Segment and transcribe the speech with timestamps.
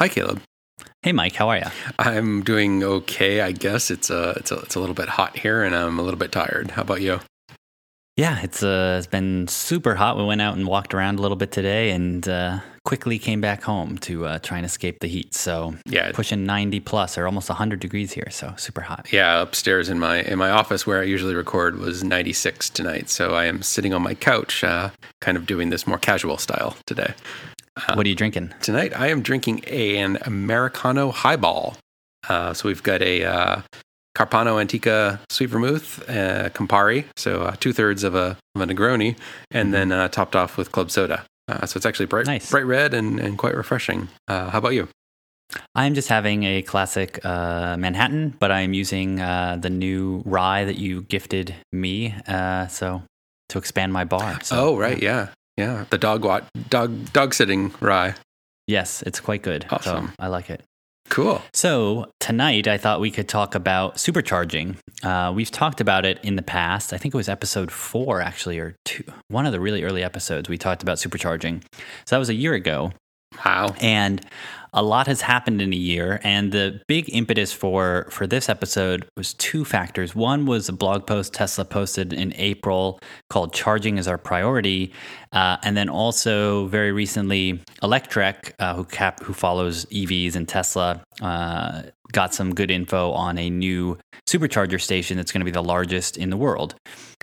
[0.00, 0.40] Hi, Caleb.
[1.02, 1.34] Hey, Mike.
[1.34, 1.66] How are you?
[1.98, 3.42] I'm doing okay.
[3.42, 6.02] I guess it's a it's a it's a little bit hot here, and I'm a
[6.02, 6.70] little bit tired.
[6.70, 7.20] How about you?
[8.16, 10.16] Yeah, it's uh, it's been super hot.
[10.16, 13.62] We went out and walked around a little bit today, and uh, quickly came back
[13.62, 15.34] home to uh, try and escape the heat.
[15.34, 16.12] So Yeah.
[16.12, 18.28] pushing 90 plus or almost 100 degrees here.
[18.30, 19.06] So super hot.
[19.12, 23.10] Yeah, upstairs in my in my office where I usually record was 96 tonight.
[23.10, 24.90] So I am sitting on my couch, uh,
[25.20, 27.12] kind of doing this more casual style today.
[27.94, 28.52] What are you drinking?
[28.60, 31.76] Tonight I am drinking a, an Americano highball.
[32.28, 33.62] Uh, so we've got a uh,
[34.16, 39.16] Carpano Antica sweet vermouth, uh, Campari, so uh, two thirds of a of a Negroni,
[39.50, 41.24] and then uh, topped off with club soda.
[41.48, 42.50] Uh, so it's actually bright Nice.
[42.50, 44.08] bright red and, and quite refreshing.
[44.28, 44.88] Uh, how about you?
[45.74, 50.76] I'm just having a classic uh, Manhattan, but I'm using uh, the new rye that
[50.76, 52.14] you gifted me.
[52.28, 53.02] Uh, so
[53.48, 54.38] to expand my bar.
[54.42, 55.28] So, oh right, yeah,
[55.60, 58.14] yeah, the dog wat dog dog sitting rye.
[58.66, 59.66] Yes, it's quite good.
[59.70, 60.08] Awesome.
[60.08, 60.62] So I like it.
[61.10, 61.42] Cool.
[61.52, 64.76] So tonight, I thought we could talk about supercharging.
[65.02, 66.92] Uh, we've talked about it in the past.
[66.92, 69.02] I think it was episode four, actually, or two.
[69.28, 71.62] One of the really early episodes we talked about supercharging.
[72.06, 72.92] So that was a year ago,
[73.44, 73.74] Wow.
[73.80, 74.24] and
[74.72, 76.20] a lot has happened in a year.
[76.22, 80.14] And the big impetus for for this episode was two factors.
[80.14, 84.92] One was a blog post Tesla posted in April called "Charging is Our Priority,"
[85.32, 91.02] uh, and then also very recently, Electrek, uh, who cap who follows EVs and Tesla,
[91.20, 95.62] uh, got some good info on a new supercharger station that's going to be the
[95.62, 96.74] largest in the world.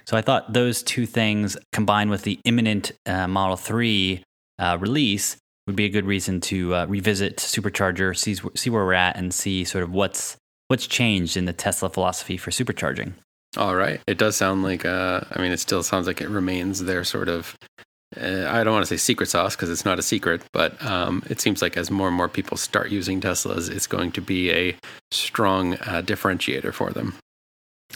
[0.05, 4.23] So I thought those two things combined with the imminent uh, Model 3
[4.59, 5.37] uh, release
[5.67, 9.33] would be a good reason to uh, revisit supercharger, see, see where we're at, and
[9.33, 10.37] see sort of what's
[10.69, 13.13] what's changed in the Tesla philosophy for supercharging.
[13.55, 14.01] All right.
[14.07, 14.85] It does sound like.
[14.85, 17.55] Uh, I mean, it still sounds like it remains their sort of.
[18.15, 21.23] Uh, I don't want to say secret sauce because it's not a secret, but um,
[21.29, 24.51] it seems like as more and more people start using Teslas, it's going to be
[24.51, 24.75] a
[25.11, 27.15] strong uh, differentiator for them.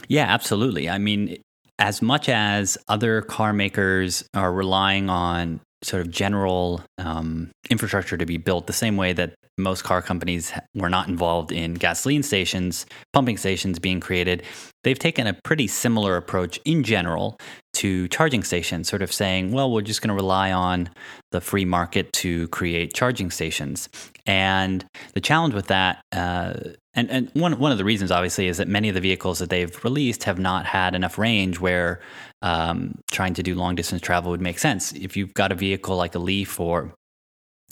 [0.08, 0.88] Yeah, absolutely.
[0.88, 1.40] I mean,
[1.78, 8.26] as much as other car makers are relying on sort of general um, infrastructure to
[8.26, 12.86] be built the same way that most car companies were not involved in gasoline stations,
[13.12, 14.42] pumping stations being created,
[14.84, 17.38] they've taken a pretty similar approach in general
[17.74, 20.90] to charging stations, sort of saying, well, we're just going to rely on
[21.30, 23.88] the free market to create charging stations.
[24.26, 24.84] And
[25.14, 26.54] the challenge with that, uh,
[26.94, 29.48] and, and one, one of the reasons, obviously, is that many of the vehicles that
[29.48, 32.00] they've released have not had enough range where
[32.42, 34.92] um, trying to do long distance travel would make sense.
[34.92, 36.94] If you've got a vehicle like a Leaf or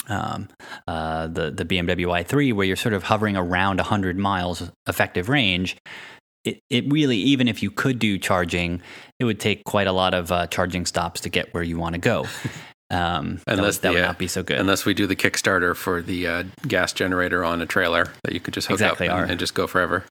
[0.08, 0.48] um,
[0.88, 5.76] uh, the the BMW i3, where you're sort of hovering around 100 miles effective range,
[6.44, 8.80] it, it really, even if you could do charging,
[9.18, 11.94] it would take quite a lot of uh, charging stops to get where you want
[11.94, 12.26] to go.
[12.92, 14.58] Um, that would, Unless that the, would uh, not be so good.
[14.58, 18.40] Unless we do the Kickstarter for the uh, gas generator on a trailer that you
[18.40, 20.04] could just hook Exactly, up our- and, and just go forever.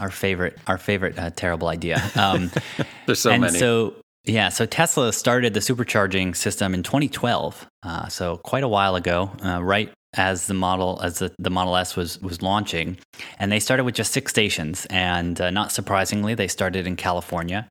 [0.00, 2.02] our favorite, our favorite uh, terrible idea.
[2.16, 2.50] Um,
[3.06, 3.58] There's so and many.
[3.58, 8.96] so yeah, so Tesla started the supercharging system in 2012, uh, so quite a while
[8.96, 12.98] ago, uh, right as the model as the, the Model S was was launching,
[13.38, 17.68] and they started with just six stations, and uh, not surprisingly, they started in California,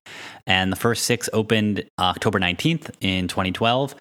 [0.47, 3.96] and the first six opened October 19th in 2012,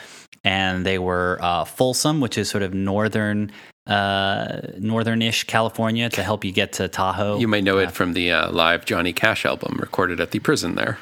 [0.45, 3.53] and they were uh, Folsom, which is sort of northern.
[3.87, 7.39] Uh, northern-ish California to help you get to Tahoe.
[7.39, 10.77] you may know it from the uh, live Johnny Cash album recorded at the prison
[10.77, 10.99] there.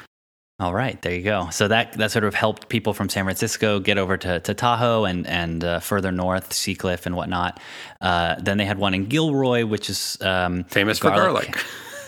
[0.59, 1.49] All right, there you go.
[1.51, 5.05] So that that sort of helped people from San Francisco get over to, to Tahoe
[5.05, 7.61] and and uh, further north, Seacliff and whatnot.
[8.01, 11.57] Uh, then they had one in Gilroy, which is um, Famous for garlic.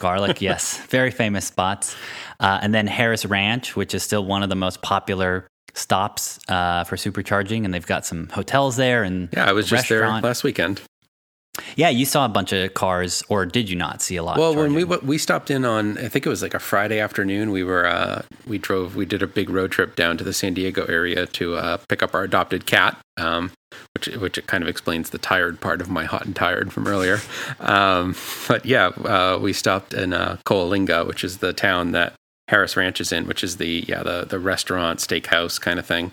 [0.02, 1.96] garlic, yes, very famous spots.
[2.42, 6.84] Uh, and then Harris Ranch, which is still one of the most popular stops uh,
[6.84, 10.44] for supercharging, and they've got some hotels there and Yeah, I was just there last
[10.44, 10.82] weekend.
[11.76, 14.38] Yeah, you saw a bunch of cars, or did you not see a lot?
[14.38, 17.52] Well, when we we stopped in on, I think it was like a Friday afternoon.
[17.52, 20.54] We were uh, we drove, we did a big road trip down to the San
[20.54, 23.52] Diego area to uh, pick up our adopted cat, um,
[23.96, 27.20] which which kind of explains the tired part of my hot and tired from earlier.
[27.60, 28.16] Um,
[28.48, 32.14] but yeah, uh, we stopped in uh, Coalinga, which is the town that
[32.48, 36.12] Harris Ranch is in, which is the yeah the the restaurant steakhouse kind of thing.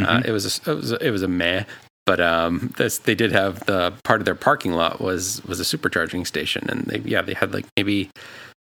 [0.00, 1.64] Uh, it was a, it was a, it was a meh.
[2.08, 5.62] But um, this, they did have the part of their parking lot was was a
[5.62, 8.08] supercharging station, and they yeah they had like maybe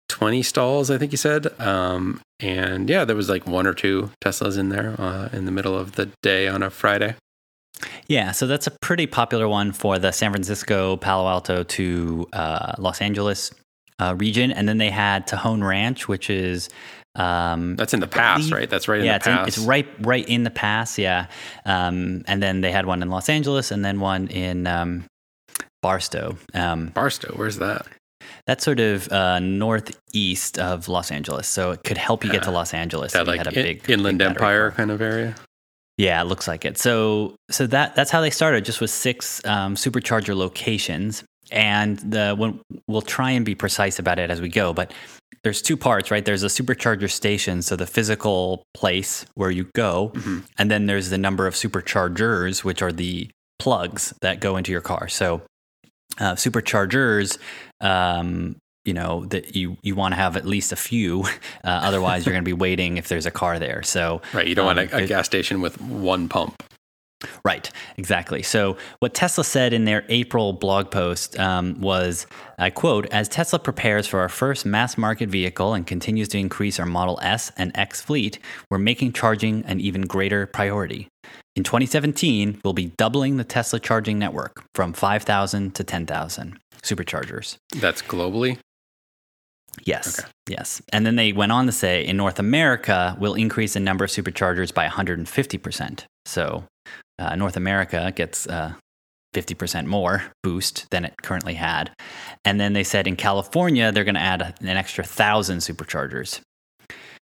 [0.09, 4.11] twenty stalls, I think you said, um, and yeah there was like one or two
[4.25, 7.17] Teslas in there uh, in the middle of the day on a Friday.
[8.07, 12.73] Yeah, so that's a pretty popular one for the San Francisco, Palo Alto to uh,
[12.79, 13.53] Los Angeles
[13.99, 16.71] uh, region, and then they had Tejon Ranch, which is
[17.17, 18.69] um, That's in the past, right?
[18.69, 20.99] That's right in yeah, the it's, in- it's right right in the past.
[20.99, 21.27] Yeah,
[21.65, 25.05] um, and then they had one in Los Angeles, and then one in um,
[25.83, 26.37] Barstow.
[26.55, 27.87] Um, Barstow, where's that?
[28.47, 32.51] that's sort of uh, northeast of Los Angeles, so it could help you get to
[32.51, 33.13] Los Angeles.
[33.13, 35.35] That like had a in- big Inland big Empire kind of area.
[35.97, 36.77] Yeah, it looks like it.
[36.77, 41.25] So so that that's how they started, just with six um, supercharger locations.
[41.55, 44.93] And the when, we'll try and be precise about it as we go, but
[45.45, 46.25] there's two parts, right?
[46.25, 50.43] There's a supercharger station, so the physical place where you go, Mhm.
[50.59, 53.31] and then there's the number of superchargers, which are the
[53.61, 55.07] plugs that go into your car.
[55.09, 55.43] So
[56.19, 57.39] uh, superchargers,
[57.81, 61.23] um, you know, that you you want to have at least a few,
[61.65, 63.83] uh, otherwise you're going to be waiting if there's a car there.
[63.83, 64.47] So Right.
[64.47, 66.55] You don't Um, want a, a gas station with one pump.
[67.45, 68.43] Right, exactly.
[68.43, 72.27] So, what Tesla said in their April blog post um, was,
[72.59, 76.79] I quote, as Tesla prepares for our first mass market vehicle and continues to increase
[76.79, 78.39] our Model S and X fleet,
[78.71, 81.09] we're making charging an even greater priority.
[81.57, 87.57] In 2017, we'll be doubling the Tesla charging network from 5,000 to 10,000 superchargers.
[87.77, 88.59] That's globally.
[89.83, 90.21] Yes.
[90.21, 90.29] Okay.
[90.49, 90.83] Yes.
[90.93, 94.11] And then they went on to say in North America, we'll increase the number of
[94.11, 96.05] superchargers by 150%.
[96.27, 96.65] So
[97.19, 98.75] uh, North America gets uh,
[99.35, 101.91] 50% more boost than it currently had.
[102.45, 106.41] And then they said in California, they're going to add an extra 1,000 superchargers.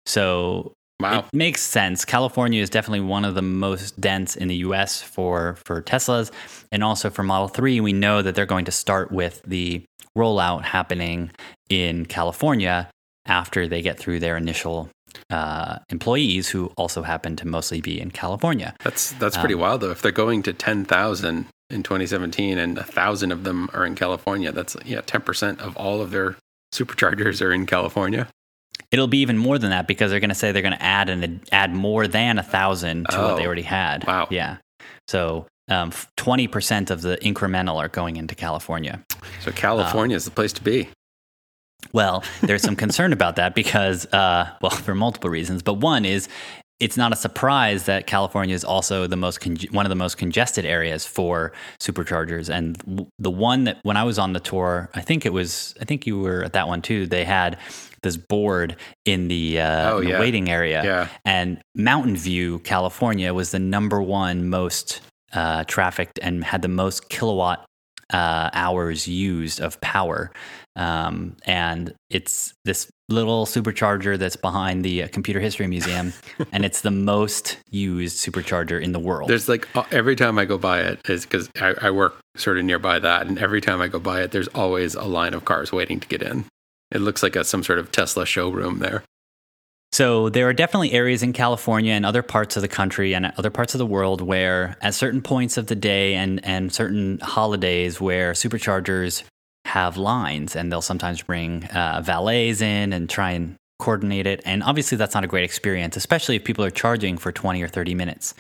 [0.07, 1.21] So Wow.
[1.21, 2.05] it makes sense.
[2.05, 6.33] California is definitely one of the most dense in the US for, for Teslas
[6.73, 7.81] and also for Model 3.
[7.81, 9.85] We know that they're going to start with the
[10.17, 11.31] rollout happening
[11.71, 12.91] in California
[13.27, 14.91] after they get through their initial
[15.31, 18.75] uh, employees who also happen to mostly be in California.
[18.85, 19.91] That's that's pretty Um, wild though.
[19.91, 23.95] If they're going to ten thousand in 2017 and a thousand of them are in
[23.95, 26.37] California, that's yeah, 10 percent of all of their
[26.75, 28.29] superchargers are in California.
[28.91, 31.11] It'll be even more than that because they're going to say they're going to add
[31.11, 34.07] and add more than a thousand to what they Oh, already had.
[34.07, 34.29] wow.
[34.31, 34.59] Yeah.
[35.09, 39.03] So um, 20% of the incremental are going into California.
[39.43, 40.89] So California is the place to be.
[41.93, 45.63] Well, there's some concern about that because, uh, well, for multiple reasons.
[45.63, 46.29] But one is
[46.81, 50.17] it's not a surprise that California is also the most con- one of the most
[50.17, 52.49] congested areas for superchargers.
[52.49, 55.85] And the one that when I was on the tour, I think it was, I
[55.85, 57.07] think you were at that one too.
[57.07, 57.59] They had
[58.03, 60.21] this board in the, uh, Oh, in the yeah.
[60.21, 61.09] waiting area, Yeah.
[61.25, 65.01] and Mountain View, California, was the number one most
[65.33, 67.65] uh, trafficked and had the most kilowatt
[68.13, 70.31] uh, hours used of power.
[70.79, 76.13] Um, and it's this little supercharger that's behind the uh, Computer History Museum,
[76.53, 79.29] and it's the most used supercharger in the world.
[79.29, 82.65] There's like every time I go by it is because I, I work sort of
[82.65, 85.73] nearby that, and every time I go by it, there's always a line of cars
[85.73, 86.45] waiting to get in.
[86.93, 89.03] It looks like a, some sort of Tesla showroom there.
[89.91, 93.51] So there are definitely areas in California and other parts of the country and other
[93.51, 98.01] parts of the world where, at certain points of the day and and certain holidays,
[98.01, 99.25] where superchargers
[99.69, 104.43] have lines, and they'll sometimes bring uh, valets in and try and coordinate it.
[104.45, 107.69] And obviously, that's not a great experience, especially if people are charging for twenty or
[107.69, 108.35] thirty minutes,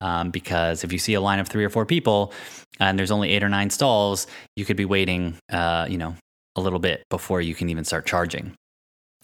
[0.00, 2.32] um, because if you see a line of three or four people
[2.80, 4.26] and there's only eight or nine stalls,
[4.56, 6.14] you could be waiting, uh, you know,
[6.56, 8.54] a little bit before you can even start charging.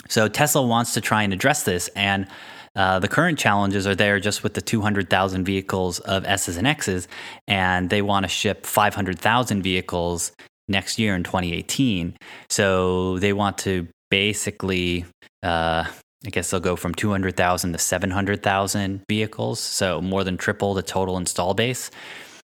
[0.08, 2.28] So Tesla wants to try and address this, and
[2.76, 7.08] uh, the current challenges are there just with the 200,000 vehicles of S's and X's,
[7.48, 10.32] and they want to ship 500,000 vehicles
[10.68, 12.16] next year in 2018.
[12.50, 15.04] So they want to basically,
[15.42, 15.84] uh,
[16.26, 21.16] I guess they'll go from 200,000 to 700,000 vehicles, so more than triple the total
[21.16, 21.90] install base.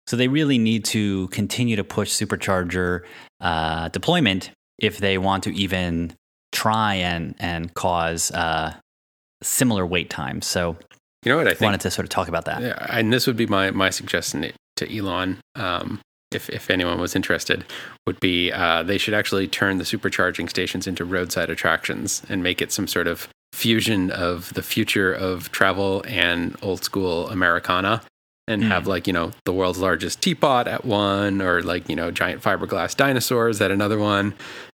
[0.07, 3.01] So they really need to continue to push supercharger
[3.41, 6.13] uh, deployment if they want to even
[6.53, 8.73] try and and cause uh,
[9.43, 10.47] similar wait times.
[10.47, 10.77] So
[11.25, 11.63] You know what I think?
[11.63, 12.63] wanted to sort of talk about that.
[12.63, 16.01] Yeah, and this would be my my suggestion to Elon, um,
[16.33, 17.65] if if anyone was interested,
[18.07, 22.61] would be uh, they should actually turn the supercharging stations into roadside attractions and make
[22.61, 28.03] it some sort of fusion of the future of travel and old school Americana.
[28.49, 28.71] And Hmm.
[28.71, 32.43] have like you know the world's largest teapot at one, or like you know giant
[32.43, 34.35] fiberglass dinosaurs at another one,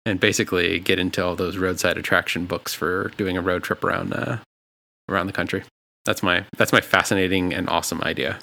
[0.06, 4.14] and basically get into all those roadside attraction books for doing a road trip around
[4.14, 4.38] uh,
[5.06, 5.64] around the country.
[6.06, 8.38] That's my that's my fascinating and awesome idea.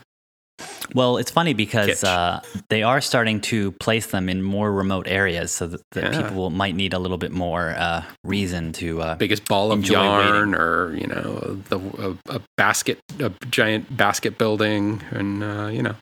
[0.94, 5.52] Well, it's funny because uh, they are starting to place them in more remote areas,
[5.52, 6.22] so that, that Yeah.
[6.28, 9.02] people might need a little bit more uh, reason to.
[9.02, 11.80] Uh, biggest ball of yarn or you know the
[12.30, 15.96] a, a basket a giant basket building and uh, you know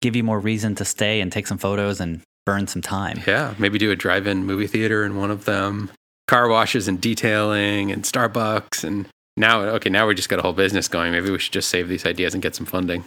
[0.00, 3.20] give you more reason to stay and take some photos and burn some time.
[3.26, 5.90] yeah maybe do a drive-in movie theater in one of them
[6.28, 10.52] car washes and detailing and starbucks and now okay now we just got a whole
[10.52, 13.02] business going maybe we should just save these ideas and get some funding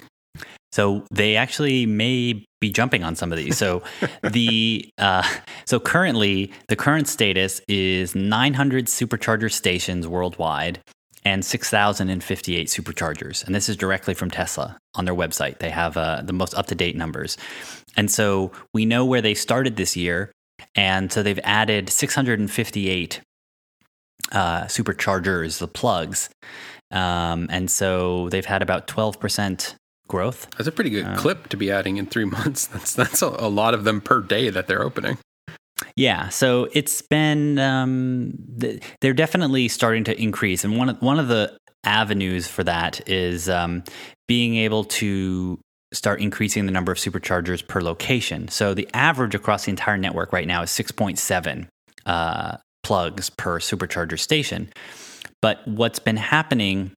[0.71, 3.57] So they actually may be jumping on some of these.
[3.57, 3.83] So
[4.21, 5.23] the uh,
[5.65, 10.79] so currently the current status is 900 supercharger stations worldwide
[11.25, 13.45] and 6,058 superchargers.
[13.45, 15.59] And this is directly from Tesla on their website.
[15.59, 17.37] They have uh, the most up to date numbers.
[17.97, 20.31] And so we know where they started this year.
[20.73, 23.21] And so they've added 658
[24.31, 26.29] uh, superchargers, the plugs.
[26.91, 29.75] Um, and so they've had about 12%
[30.07, 30.49] growth.
[30.57, 32.67] That's a pretty good uh, clip to be adding in three months.
[32.67, 35.17] That's that's a, a, lot of them per day that they're opening.
[35.95, 38.33] Yeah, so it's been um,
[39.01, 43.47] they're definitely starting to increase, and one of, one of the avenues for that is
[43.47, 43.83] um,
[44.27, 45.59] being able to
[45.93, 48.47] start increasing the number of superchargers per location.
[48.49, 51.67] So the average across the entire network right now is 6.7
[52.05, 54.69] uh, plugs per supercharger station.
[55.41, 56.91] But what's been happening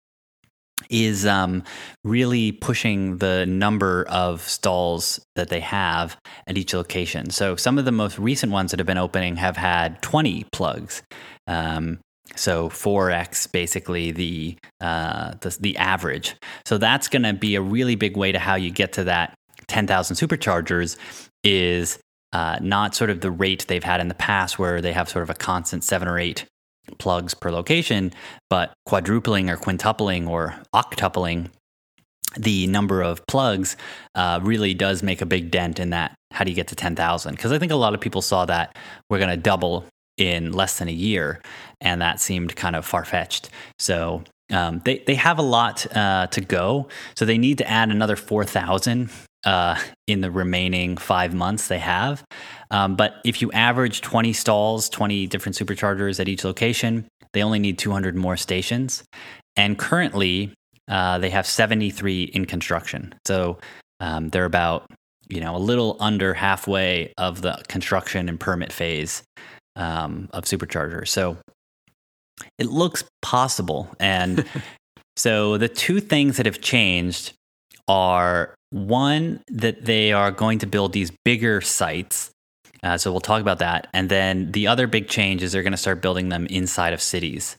[0.90, 1.62] is um,
[2.04, 6.16] really pushing the number of stalls that they have
[6.47, 7.30] at each location.
[7.30, 11.02] So some of the most recent ones that have been opening have had 20 plugs.
[11.47, 12.00] Um,
[12.37, 16.37] so 4x basically the, uh, the, the average.
[16.64, 19.35] So that's going to be a really big way to how you get to that
[19.68, 20.97] 10,000 superchargers
[21.44, 21.99] is
[22.32, 25.23] uh, not sort of the rate they've had in the past where they have sort
[25.23, 26.47] of a constant seven or eight
[26.99, 28.12] plugs per location,
[28.49, 31.50] but quadrupling or quintupling or octupling
[32.37, 33.76] the number of plugs
[34.14, 36.14] uh, really does make a big dent in that.
[36.30, 37.32] How do you get to 10,000?
[37.35, 38.76] Because I think a lot of people saw that
[39.09, 39.85] we're going to double
[40.16, 41.40] in less than a year,
[41.80, 43.50] and that seemed kind of far fetched.
[43.78, 46.88] So um, they, they have a lot uh, to go.
[47.16, 49.11] So they need to add another 4,000
[49.44, 52.25] uh, in the remaining five months they have.
[52.70, 57.59] Um, but if you average 20 stalls, 20 different superchargers at each location, they only
[57.59, 59.04] need 200 more stations.
[59.56, 60.52] And currently,
[60.88, 63.14] uh, they have 73 in construction.
[63.26, 63.59] So
[64.00, 64.87] um, they're about,
[65.28, 69.23] you know, a little under halfway of the construction and permit phase
[69.76, 71.09] um, of superchargers.
[71.09, 71.38] So
[72.59, 73.94] it looks possible.
[74.00, 74.44] And
[75.16, 77.32] so the two things that have changed
[77.87, 82.30] are one, that they are going to build these bigger sites.
[82.82, 83.88] Uh, so we'll talk about that.
[83.92, 87.02] And then the other big change is they're going to start building them inside of
[87.02, 87.56] cities,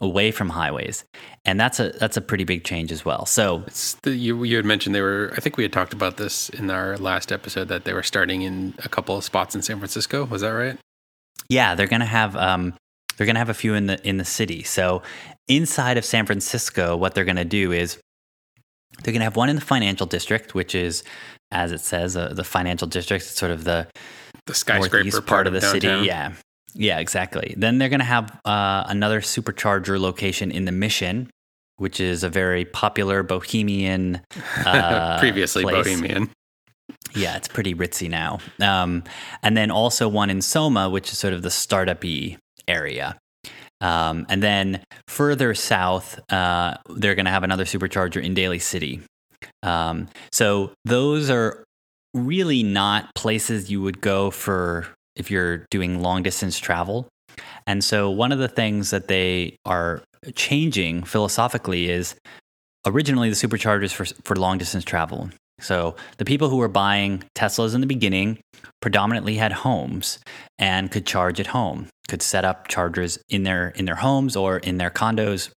[0.00, 1.04] away from highways,
[1.44, 3.24] and that's a that's a pretty big change as well.
[3.24, 3.64] So
[4.02, 5.32] the, you you had mentioned they were.
[5.36, 8.42] I think we had talked about this in our last episode that they were starting
[8.42, 10.24] in a couple of spots in San Francisco.
[10.24, 10.76] Was that right?
[11.48, 12.74] Yeah, they're going to have um,
[13.16, 14.62] they're going to have a few in the in the city.
[14.62, 15.02] So
[15.48, 17.98] inside of San Francisco, what they're going to do is
[19.02, 21.02] they're going to have one in the financial district, which is,
[21.50, 23.24] as it says, uh, the financial district.
[23.24, 23.86] It's sort of the
[24.46, 25.80] the skyscraper part, part, of the downtown.
[25.80, 26.06] city.
[26.06, 26.32] Yeah,
[26.74, 27.54] yeah, exactly.
[27.56, 31.30] Then they're going to have uh, another supercharger location in the Mission,
[31.76, 34.20] which is a very popular bohemian.
[34.66, 35.84] Uh, Previously place.
[35.84, 36.30] bohemian.
[37.14, 38.38] Yeah, it's pretty ritzy now.
[38.60, 39.04] Um,
[39.42, 42.36] and then also one in Soma, which is sort of the startup-y
[42.66, 43.16] area.
[43.80, 49.02] Um, and then further south, uh, they're going to have another supercharger in Daly City.
[49.62, 51.64] Um, so those are
[52.14, 57.08] really not places you would go for if you're doing long distance travel.
[57.66, 60.02] And so one of the things that they are
[60.34, 62.14] changing philosophically is
[62.86, 65.30] originally the superchargers for, for long distance travel.
[65.60, 68.38] So the people who were buying Teslas in the beginning
[68.80, 70.18] predominantly had homes
[70.58, 74.58] and could charge at home, could set up chargers in their in their homes or
[74.58, 75.50] in their condos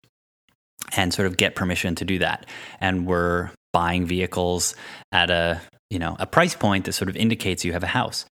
[0.97, 2.47] and sort of get permission to do that.
[2.80, 4.75] And were buying vehicles
[5.12, 8.25] at a you know a price point that sort of indicates you have a house.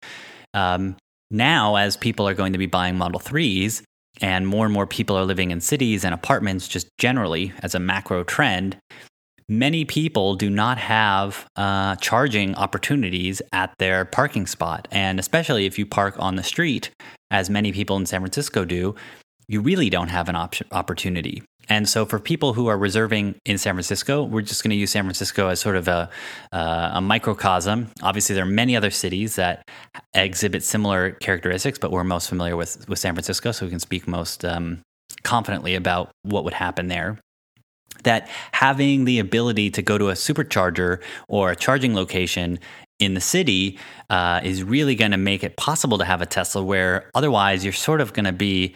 [0.54, 0.96] Um,
[1.30, 3.82] now, as people are going to be buying Model 3s,
[4.22, 7.80] and more and more people are living in cities and apartments just generally as a
[7.80, 8.78] macro trend,
[9.50, 14.88] many people do not have uh, charging opportunities at their parking spot.
[14.92, 16.92] And especially if you park on the street,
[17.32, 18.96] as many people in San Francisco do,
[19.48, 21.44] you really don't have an op- opportunity.
[21.70, 24.92] And so, for people who are reserving in San Francisco, we're just going to use
[24.92, 26.10] San Francisco as sort of a,
[26.54, 27.90] uh, a microcosm.
[28.02, 29.64] Obviously, there are many other cities that
[30.14, 34.08] exhibit similar characteristics, but we're most familiar with, with San Francisco, so we can speak
[34.08, 34.80] most um,
[35.24, 37.20] confidently about what would happen there
[38.04, 42.60] that having the ability to go to a supercharger or a charging location
[43.00, 43.78] in the city
[44.10, 47.74] uh, is really going to make it possible to have a Tesla where otherwise you're
[47.74, 48.76] sort of going to be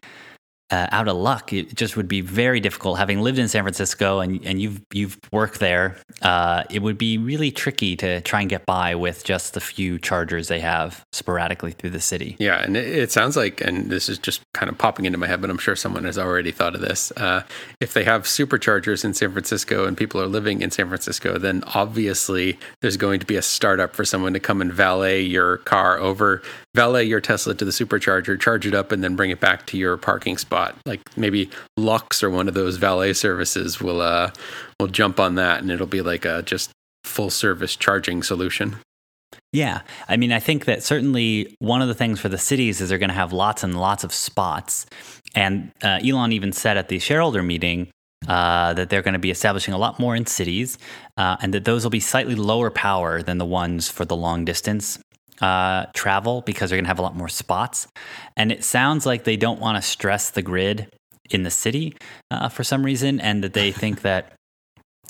[0.72, 1.54] uh, out of luck.
[1.54, 2.98] It just would be very difficult.
[2.98, 7.18] Having lived in San Francisco and, and you've you've worked there, uh, it would be
[7.18, 11.72] really tricky to try and get by with just the few chargers they have sporadically
[11.72, 12.36] through the city.
[12.40, 15.28] Yeah, and it, it sounds like, and this is just kind of popping into my
[15.28, 17.12] head, but I'm sure someone has already thought of this.
[17.18, 17.44] Uh,
[17.80, 21.63] if they have superchargers in San Francisco and people are living in San Francisco, then
[21.75, 25.98] obviously there's going to be a startup for someone to come and valet your car
[25.98, 26.42] over,
[26.75, 29.78] valet your Tesla to the supercharger, charge it up, and then bring it back to
[29.78, 30.75] your parking spot.
[30.86, 34.32] Like maybe Luxe or one of those valet services will uh
[34.80, 36.72] will jump on that, and it'll be like a just
[37.04, 38.78] full service charging solution.
[39.54, 39.82] Yeah.
[40.08, 42.98] I mean, I think that certainly one of the things for the cities is they're
[42.98, 44.86] going to have lots and lots of spots.
[45.36, 47.90] And uh, Elon even said at the shareholder meeting
[48.28, 50.78] uh, that they're going to be establishing a lot more in cities
[51.18, 54.46] uh, and that those will be slightly lower power than the ones for the long
[54.46, 55.00] distance
[55.41, 57.88] uh, travel because they're going to have a lot more spots.
[58.38, 60.88] And it sounds like they don't want to stress the grid
[61.29, 61.95] in the city
[62.29, 64.33] uh, for some reason, and that they think that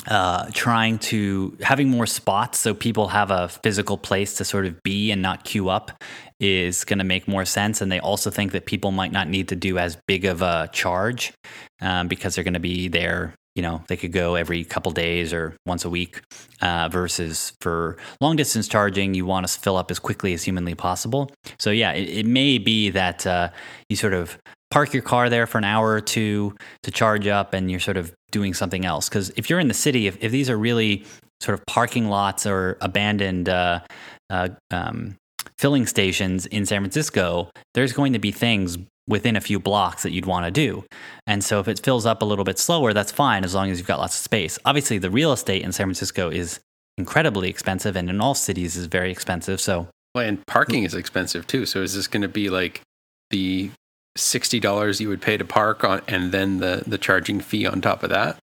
[0.08, 4.82] uh, trying to having more spots so people have a physical place to sort of
[4.82, 5.92] be and not queue up
[6.40, 7.82] is going to make more sense.
[7.82, 10.70] And they also think that people might not need to do as big of a
[10.74, 11.34] charge
[11.82, 15.34] um, because they're going to be there you know they could go every couple days
[15.34, 16.22] or once a week
[16.62, 20.76] uh, versus for long distance charging you want to fill up as quickly as humanly
[20.76, 21.30] possible.
[21.60, 23.50] So yeah it, it may be that uh,
[23.90, 24.38] you sort of
[24.70, 27.98] park your car there for an hour or two to charge up and you're sort
[27.98, 29.10] of doing something else.
[29.10, 31.06] Because if you're in the city if, if these are really
[31.42, 33.82] sort of parking lots or abandoned uh,
[34.30, 35.18] uh um,
[35.58, 38.78] filling stations in san francisco there's going to be things
[39.12, 40.84] within a few blocks that you'd want to do.
[41.28, 43.78] And so if it fills up a little bit slower, that's fine as long as
[43.78, 44.58] you've got lots of space.
[44.66, 46.60] Obviously, the real estate in San Francisco is
[46.98, 49.62] incredibly expensive and in all cities is very expensive.
[49.62, 51.66] So well, and parking is expensive too.
[51.66, 52.82] So is this going to be like
[53.30, 53.72] the
[54.18, 58.04] $60 you would pay to park on and then the the charging fee on top
[58.04, 58.38] of that?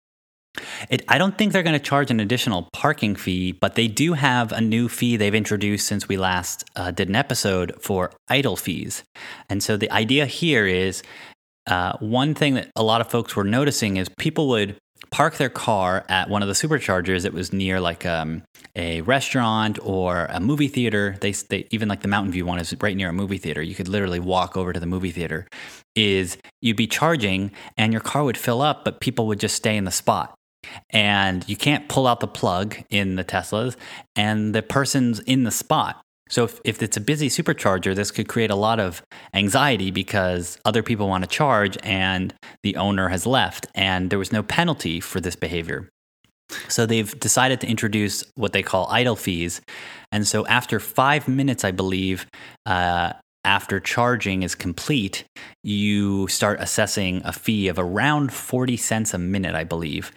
[0.89, 4.13] It, I don't think they're going to charge an additional parking fee, but they do
[4.13, 8.55] have a new fee they've introduced since we last uh, did an episode for idle
[8.55, 9.03] fees.
[9.49, 11.03] And so the idea here is
[11.67, 14.77] uh, one thing that a lot of folks were noticing is people would
[15.11, 18.43] park their car at one of the superchargers that was near like um,
[18.75, 21.17] a restaurant or a movie theater.
[21.21, 23.61] They, they even like the Mountain View one is right near a movie theater.
[23.61, 25.47] You could literally walk over to the movie theater.
[25.95, 29.77] Is you'd be charging and your car would fill up, but people would just stay
[29.77, 30.36] in the spot
[30.89, 33.75] and you can't pull out the plug in the Teslas,
[34.15, 36.01] and the person's in the spot.
[36.29, 39.01] So if, if it's a busy supercharger, this could create a lot of
[39.33, 44.33] anxiety because other people want to charge and the owner has left, and there was
[44.33, 45.89] no penalty for this behavior.
[46.69, 49.61] So they've decided to introduce what they call idle fees.
[50.11, 52.25] And so after five minutes, I believe,
[52.65, 53.13] uh,
[53.47, 55.23] after charging is complete,
[55.63, 60.11] you start assessing a fee of around 40 cents a minute, I believe.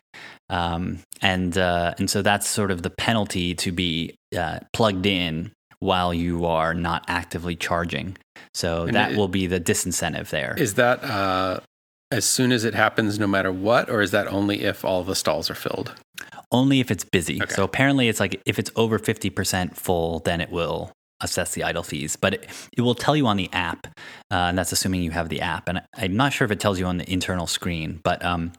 [0.50, 5.52] Um, and, uh, and so that's sort of the penalty to be uh, plugged in
[5.78, 8.16] while you are not actively charging.
[8.52, 10.56] So and that it, will be the disincentive there.
[10.58, 11.60] Is that uh,
[12.10, 15.14] as soon as it happens, no matter what, or is that only if all the
[15.14, 15.94] stalls are filled?
[16.50, 17.40] Only if it's busy.
[17.40, 17.54] Okay.
[17.54, 21.82] So apparently, it's like if it's over 50% full, then it will assess the idle
[21.82, 23.86] fees, but it, it will tell you on the app,
[24.30, 25.68] uh, and that's assuming you have the app.
[25.68, 28.52] And I'm not sure if it tells you on the internal screen, but um,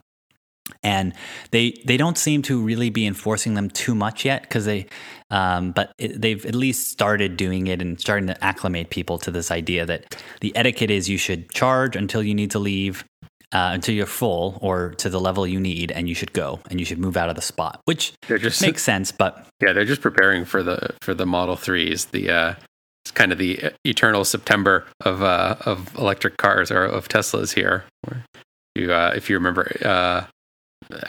[0.82, 1.12] and
[1.50, 4.86] they they don't seem to really be enforcing them too much yet because they,
[5.30, 9.30] um, but it, they've at least started doing it and starting to acclimate people to
[9.30, 13.04] this idea that the etiquette is you should charge until you need to leave,
[13.52, 16.80] uh, until you're full or to the level you need, and you should go and
[16.80, 19.12] you should move out of the spot, which just, makes sense.
[19.12, 22.06] But yeah, they're just preparing for the for the Model Threes.
[22.06, 22.54] The uh,
[23.04, 27.84] it's kind of the eternal September of uh, of electric cars or of Teslas here.
[28.74, 30.24] You, uh, if you remember, uh,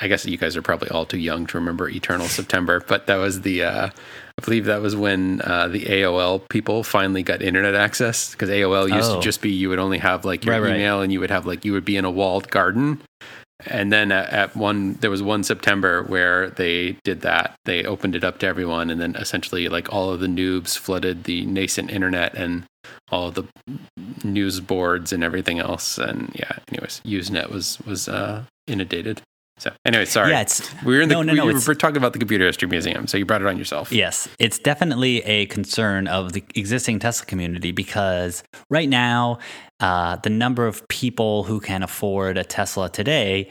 [0.02, 3.18] I guess you guys are probably all too young to remember Eternal September, but that
[3.18, 3.90] was the uh,
[4.38, 8.94] I believe that was when uh, the AOL people finally got internet access because AOL
[8.94, 9.16] used oh.
[9.16, 11.04] to just be you would only have like your right, email right.
[11.04, 13.02] and you would have like you would be in a walled garden.
[13.66, 17.56] And then at, at, one, there was one September where they did that.
[17.66, 21.24] They opened it up to everyone, and then essentially, like all of the noobs flooded
[21.24, 22.66] the nascent internet and
[23.10, 23.46] all the
[24.24, 25.98] news boards and everything else.
[25.98, 29.22] And yeah, anyways, Usenet was was uh, inundated.
[29.58, 30.32] So anyway, sorry.
[30.32, 32.46] Yeah, it's we were in the no, no, no, we were talking about the Computer
[32.46, 33.92] History Museum, so you brought it on yourself.
[33.92, 39.38] Yes, it's definitely a concern of the existing Tesla community because right now,
[39.80, 43.50] uh, the number of people who can afford a Tesla today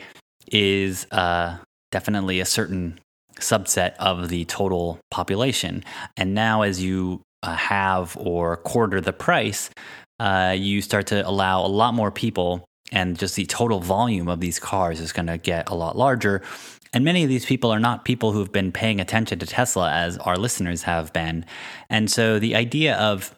[0.51, 1.57] is uh,
[1.93, 2.99] definitely a certain
[3.37, 5.85] subset of the total population.
[6.17, 9.71] And now, as you uh, have or quarter the price,
[10.19, 14.41] uh, you start to allow a lot more people and just the total volume of
[14.41, 16.43] these cars is going to get a lot larger.
[16.93, 20.19] And many of these people are not people who've been paying attention to Tesla as
[20.19, 21.47] our listeners have been.
[21.89, 23.35] And so the idea of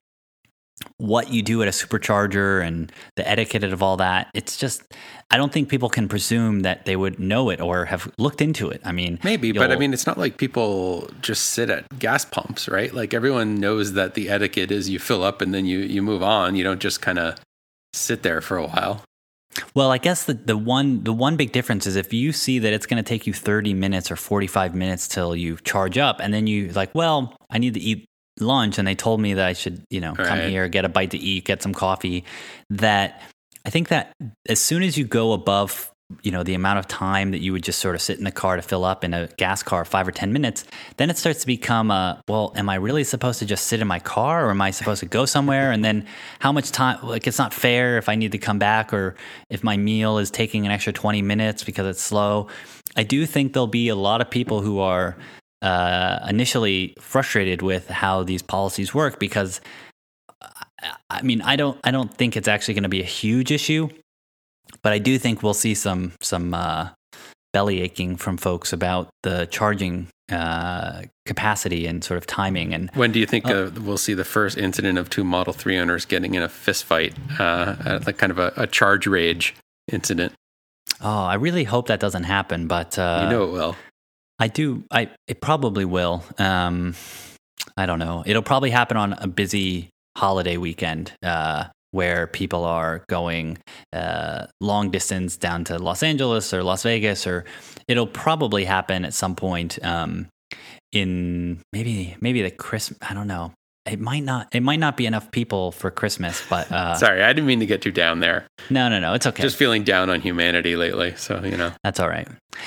[0.97, 4.83] what you do at a supercharger and the etiquette of all that, it's just,
[5.31, 8.69] I don't think people can presume that they would know it or have looked into
[8.71, 8.81] it.
[8.85, 12.69] I mean, maybe, but I mean, it's not like people just sit at gas pumps,
[12.69, 12.93] right?
[12.93, 16.25] Like everyone knows that the etiquette is you fill up and then you, you move
[16.25, 16.57] on.
[16.57, 17.39] You don't just kind of
[17.93, 19.03] sit there for a while.
[19.75, 22.73] Well, I guess the, the one the one big difference is if you see that
[22.73, 26.33] it's going to take you 30 minutes or 45 minutes till you charge up and
[26.33, 28.07] then you like, well, I need to eat
[28.41, 31.13] lunch and they told me that I should, you know, come here, get a bite
[31.13, 32.25] to eat, get some coffee,
[32.71, 33.23] that
[33.65, 34.13] I think that
[34.49, 35.91] as soon as you go above
[36.23, 38.31] you know the amount of time that you would just sort of sit in the
[38.31, 40.65] car to fill up in a gas car five or ten minutes
[40.99, 43.87] then it starts to become a well am i really supposed to just sit in
[43.87, 45.73] my car or am i supposed to go somewhere?
[45.73, 46.07] And then
[46.41, 49.17] how much time like it's not fair if i need to come back or
[49.49, 52.49] if my meal is taking an extra 20 minutes because it's slow.
[52.97, 55.17] I do think there'll be a lot of people who are
[55.63, 59.61] uh, initially frustrated with how these policies work because
[61.09, 63.89] I mean, I don't, I don't think it's actually going to be a huge issue
[64.83, 66.91] but I do think we'll see some some uh,
[67.53, 72.75] belly aching from folks about the charging uh, capacity and sort of timing.
[72.75, 75.53] And when do you think uh, uh, we'll see the first incident of two Model
[75.53, 79.55] Three owners getting in a fist fight, uh, like kind of a, a, charge rage
[79.91, 80.33] incident?
[81.01, 83.77] Oh, I really hope that doesn't happen, but uh, you know it will.
[84.39, 84.85] I do.
[84.91, 86.25] I it probably will.
[86.39, 86.95] Um,
[87.77, 88.23] I don't know.
[88.27, 91.13] It'll probably happen on a busy holiday weekend.
[91.23, 93.57] Uh, where people are going
[93.93, 97.45] uh, long distance down to Los Angeles or Las Vegas, or
[97.87, 100.27] it'll probably happen at some point um,
[100.91, 102.99] in maybe maybe the Christmas.
[103.01, 103.53] I don't know
[103.87, 107.33] it might not it might not be enough people for Christmas, but uh, sorry, I
[107.33, 108.47] didn't mean to get too down there.
[108.71, 109.43] No, no, no, it's okay.
[109.43, 112.27] Just feeling down on humanity lately, so you know that's all right.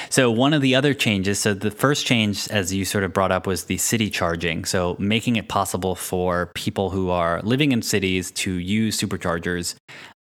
[0.09, 3.31] So one of the other changes, so the first change, as you sort of brought
[3.31, 4.65] up, was the city charging.
[4.65, 9.75] So making it possible for people who are living in cities to use superchargers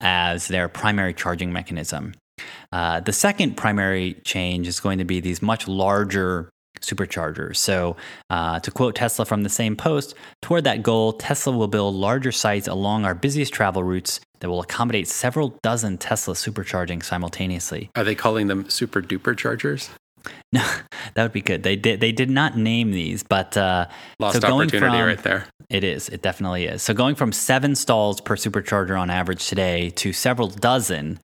[0.01, 2.13] as their primary charging mechanism.
[2.71, 6.49] Uh, the second primary change is going to be these much larger
[6.81, 7.57] superchargers.
[7.57, 7.95] So,
[8.29, 12.31] uh, to quote Tesla from the same post, toward that goal, Tesla will build larger
[12.31, 17.89] sites along our busiest travel routes that will accommodate several dozen Tesla supercharging simultaneously.
[17.95, 19.89] Are they calling them super duper chargers?
[20.53, 20.63] No,
[21.15, 21.63] that would be good.
[21.63, 21.99] They did.
[21.99, 23.87] They did not name these, but uh,
[24.19, 25.47] lost so opportunity from, right there.
[25.69, 26.09] It is.
[26.09, 26.83] It definitely is.
[26.83, 31.19] So going from seven stalls per supercharger on average today to several dozen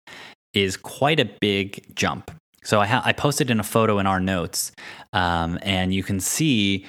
[0.56, 2.32] is quite a big jump.
[2.64, 4.72] So I, ha- I posted in a photo in our notes,
[5.14, 6.86] um, and you can see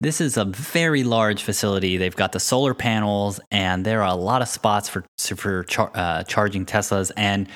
[0.00, 1.96] this is a very large facility.
[1.96, 5.92] They've got the solar panels, and there are a lot of spots for for char-
[5.94, 7.12] uh, charging Teslas.
[7.16, 7.48] And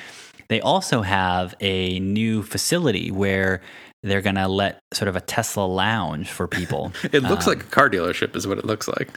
[0.47, 3.61] they also have a new facility where
[4.01, 6.93] they're going to let sort of a Tesla lounge for people.
[7.11, 9.09] it looks um, like a car dealership, is what it looks like.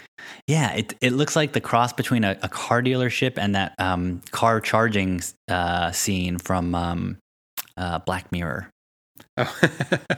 [0.49, 4.23] Yeah, it it looks like the cross between a, a car dealership and that um,
[4.33, 7.19] car charging uh, scene from um,
[7.81, 8.71] uh, Black Mirror.
[9.37, 9.61] Oh.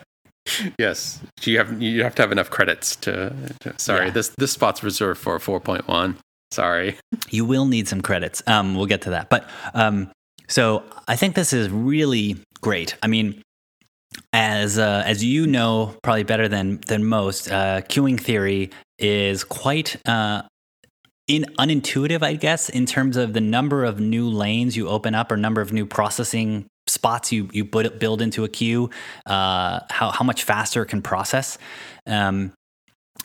[0.79, 3.33] yes, you have you have to have enough credits to.
[3.61, 4.13] to sorry, yeah.
[4.13, 6.19] this this spot's reserved for four point one.
[6.51, 6.99] Sorry,
[7.31, 8.43] you will need some credits.
[8.47, 10.11] Um, we'll get to that, but um,
[10.49, 12.97] so I think this is really great.
[13.03, 13.43] I mean,
[14.33, 19.97] as uh, as you know, probably better than than most, uh, queuing theory is quite
[20.07, 20.43] uh,
[21.29, 25.31] in unintuitive, I guess, in terms of the number of new lanes you open up
[25.31, 28.91] or number of new processing spots you you build into a queue,
[29.27, 31.59] uh, how how much faster it can process.
[32.07, 32.53] Um,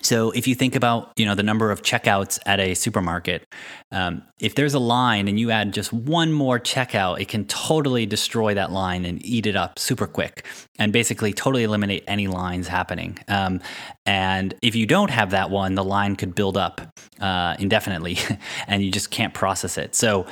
[0.02, 3.44] so if you think about you know the number of checkouts at a supermarket,
[3.92, 8.06] um, if there's a line and you add just one more checkout, it can totally
[8.06, 10.46] destroy that line and eat it up super quick,
[10.78, 13.18] and basically totally eliminate any lines happening.
[13.28, 13.60] Um,
[14.06, 16.82] and if you don't have that one, the line could build up
[17.20, 18.18] uh, indefinitely,
[18.68, 19.96] and you just can't process it.
[19.96, 20.28] So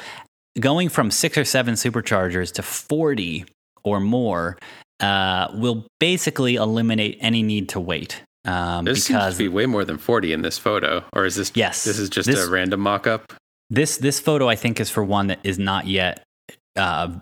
[0.60, 3.46] going from six or seven superchargers to 40
[3.84, 4.58] or more
[5.00, 8.22] uh, will basically eliminate any need to wait.
[8.46, 11.36] Um, this because, seems to be way more than 40 in this photo, or is
[11.36, 11.52] this?
[11.56, 13.34] Yes, this is just this, a random mock-up.
[13.70, 16.24] This this photo, I think, is for one that is not yet
[16.76, 17.16] uh,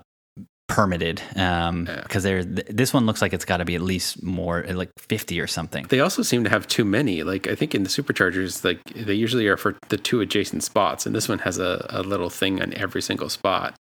[0.67, 2.01] permitted um, yeah.
[2.03, 5.39] because there this one looks like it's got to be at least more like 50
[5.39, 8.63] or something they also seem to have too many like i think in the superchargers
[8.63, 12.01] like they usually are for the two adjacent spots and this one has a, a
[12.01, 13.75] little thing on every single spot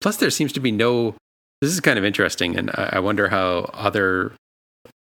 [0.00, 1.14] plus there seems to be no
[1.60, 4.32] this is kind of interesting and i wonder how other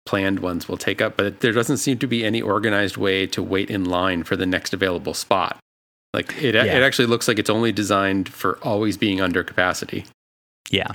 [0.06, 3.42] planned ones will take up but there doesn't seem to be any organized way to
[3.42, 5.58] wait in line for the next available spot
[6.14, 6.64] like it, yeah.
[6.64, 10.06] it actually looks like it's only designed for always being under capacity
[10.70, 10.92] Yeah.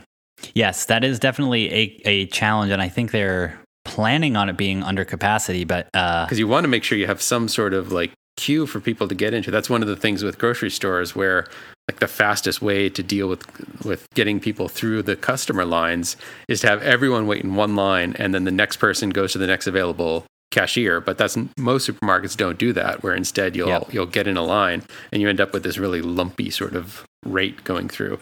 [0.53, 2.71] Yes, that is definitely a, a challenge.
[2.71, 6.63] And I think they're planning on it being under capacity, but uh, because you want
[6.63, 9.51] to make sure you have some sort of like queue for people to get into.
[9.51, 11.47] That's one of the things with grocery stores where
[11.89, 13.45] like the fastest way to deal with
[13.85, 16.15] with getting people through the customer lines
[16.47, 19.37] is to have everyone wait in one line and then the next person goes to
[19.37, 23.91] the next available cashier but that's most supermarkets don't do that where instead you'll yep.
[23.91, 27.03] you'll get in a line and you end up with this really lumpy sort of
[27.25, 28.17] rate going through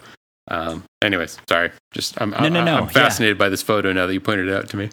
[0.48, 2.76] um anyways sorry just i'm no, no, no.
[2.78, 3.38] i'm fascinated yeah.
[3.38, 4.90] by this photo now that you pointed it out to me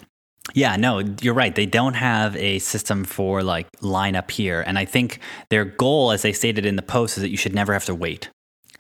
[0.56, 1.54] yeah, no, you're right.
[1.54, 4.62] They don't have a system for like line up here.
[4.62, 7.54] And I think their goal, as they stated in the post, is that you should
[7.54, 8.30] never have to wait.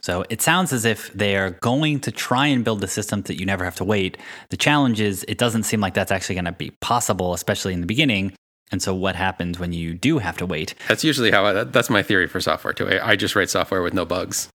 [0.02, 3.40] So it sounds as if they are going to try and build a system that
[3.40, 4.18] you never have to wait.
[4.50, 7.82] The challenge is it doesn't seem like that's actually going to be possible, especially in
[7.82, 8.34] the beginning.
[8.72, 10.76] And so, what happens when you do have to wait?
[10.88, 12.88] That's usually how I, that's my theory for software too.
[12.88, 14.50] I, I just write software with no bugs.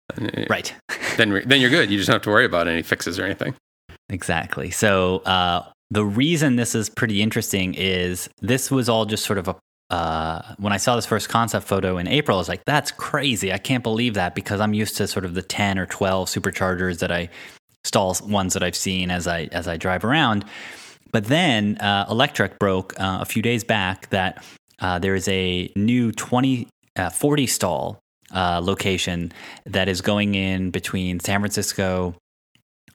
[0.48, 0.74] Right.
[1.16, 1.90] then then you're good.
[1.90, 3.54] You just don't have to worry about any fixes or anything.
[4.08, 4.70] Exactly.
[4.70, 9.48] So uh, the reason this is pretty interesting is this was all just sort of
[9.48, 9.56] a
[9.90, 13.52] uh, when I saw this first concept photo in April, I was like, that's crazy.
[13.52, 17.00] I can't believe that because I'm used to sort of the 10 or 12 superchargers
[17.00, 17.28] that I
[17.82, 20.44] stall ones that I've seen as I as I drive around.
[21.12, 24.44] But then uh, Electrek broke uh, a few days back that
[24.80, 28.00] uh, there is a new 20 uh, 40 stall
[28.34, 29.32] uh, location
[29.64, 32.14] that is going in between San Francisco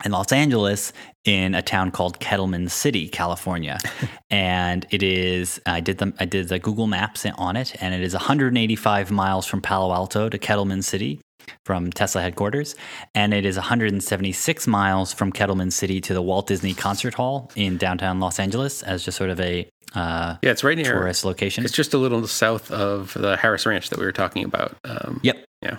[0.04, 0.92] and Los Angeles
[1.24, 3.80] in a town called Kettleman City, California.
[4.30, 8.02] and it is I did the I did the Google Maps on it and it
[8.02, 11.20] is 185 miles from Palo Alto to Kettleman City
[11.66, 12.76] from Tesla headquarters
[13.14, 17.78] and it is 176 miles from Kettleman City to the Walt Disney Concert Hall in
[17.78, 21.64] downtown Los Angeles as just sort of a uh, yeah, it's right near tourist location.
[21.64, 24.76] It's just a little south of the Harris Ranch that we were talking about.
[24.84, 25.46] Um, yep.
[25.62, 25.78] Yeah.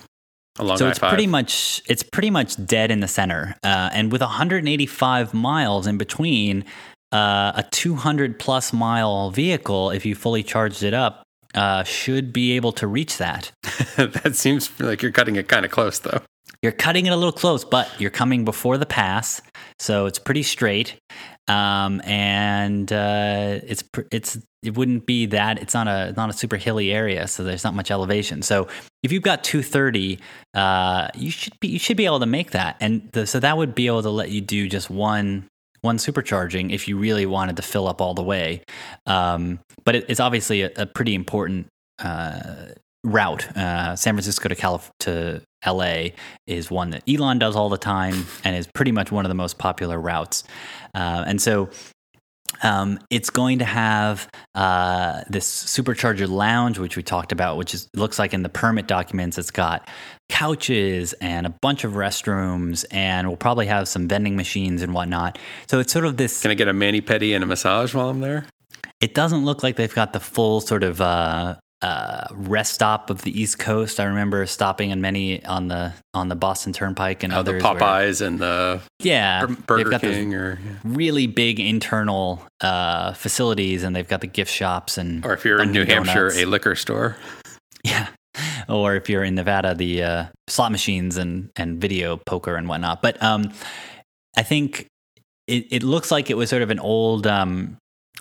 [0.59, 1.09] Along so it's I-5.
[1.11, 5.99] pretty much it's pretty much dead in the center, uh, and with 185 miles in
[5.99, 6.65] between,
[7.13, 11.26] uh, a 200 plus mile vehicle, if you fully charged it up,
[11.57, 13.51] uh, should be able to reach that.
[13.97, 16.21] that seems like you're cutting it kind of close, though.
[16.63, 19.43] You're cutting it a little close, but you're coming before the pass,
[19.79, 20.99] so it's pretty straight.
[21.49, 26.57] Um, and uh, it's it's it wouldn't be that it's not a not a super
[26.57, 28.43] hilly area, so there's not much elevation.
[28.43, 28.69] So
[29.03, 30.19] if you've got 230,
[30.55, 33.57] uh, you should be you should be able to make that, and the, so that
[33.57, 35.49] would be able to let you do just one
[35.81, 38.63] one supercharging if you really wanted to fill up all the way.
[39.07, 41.67] Um, but it, it's obviously a, a pretty important
[41.99, 42.67] uh,
[43.05, 43.57] route.
[43.57, 46.09] Uh, San Francisco to Calif- to LA
[46.47, 49.35] is one that Elon does all the time and is pretty much one of the
[49.35, 50.45] most popular routes.
[50.95, 51.71] Uh, and so
[52.63, 57.89] um, it's going to have uh, this supercharger lounge, which we talked about, which is
[57.95, 59.89] looks like in the permit documents, it's got
[60.29, 65.39] couches and a bunch of restrooms, and we'll probably have some vending machines and whatnot.
[65.69, 66.43] So it's sort of this.
[66.43, 68.47] Can I get a mani pedi and a massage while I'm there?
[69.01, 73.23] It doesn't look like they've got the full sort of uh, uh, rest stop of
[73.23, 74.01] the East Coast.
[74.01, 77.63] I remember stopping in many on the on the Boston Turnpike and oh, others.
[77.63, 80.73] The Popeyes where, and the yeah Burger King or yeah.
[80.85, 85.63] really big internal uh, facilities, and they've got the gift shops and or if you're
[85.63, 86.09] in New donuts.
[86.09, 87.17] Hampshire, a liquor store.
[87.85, 88.09] Yeah,
[88.69, 93.01] or if you're in Nevada, the uh, slot machines and and video poker and whatnot.
[93.01, 93.53] But um,
[94.37, 94.89] I think
[95.47, 97.79] it, it looks like it was sort of an old um,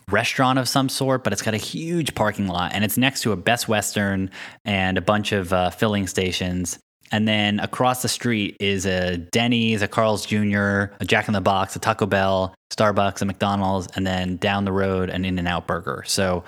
[0.09, 3.31] restaurant of some sort, but it's got a huge parking lot and it's next to
[3.31, 4.29] a Best Western
[4.63, 6.79] and a bunch of uh, filling stations.
[7.11, 11.41] And then across the street is a Denny's, a Carl's Jr., a Jack in the
[11.41, 15.47] Box, a Taco Bell, Starbucks, a McDonald's, and then down the road an In and
[15.47, 16.03] Out Burger.
[16.07, 16.43] So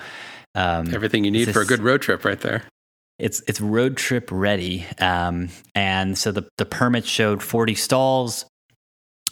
[0.54, 2.64] um, everything you need this, for a good road trip, right there.
[3.18, 8.44] It's it's road trip ready, um, and so the the permit showed 40 stalls,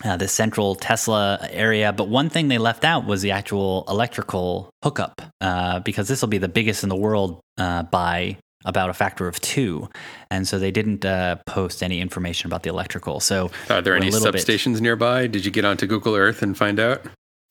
[0.04, 1.92] uh, the central Tesla area.
[1.92, 6.28] But one thing they left out was the actual electrical hookup, uh, because this will
[6.28, 9.88] be the biggest in the world uh, by about a factor of two.
[10.30, 13.20] And so they didn't uh, post any information about the electrical.
[13.20, 15.26] So, are there any substations bit, nearby?
[15.28, 17.02] Did you get onto Google Earth and find out?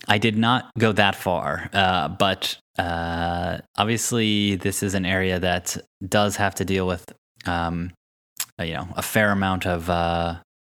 [0.08, 5.78] I did not go that far, uh, but uh, obviously, this is an area that
[6.08, 7.12] does have to deal with,
[7.46, 7.92] um,
[8.60, 9.90] you know, a fair amount of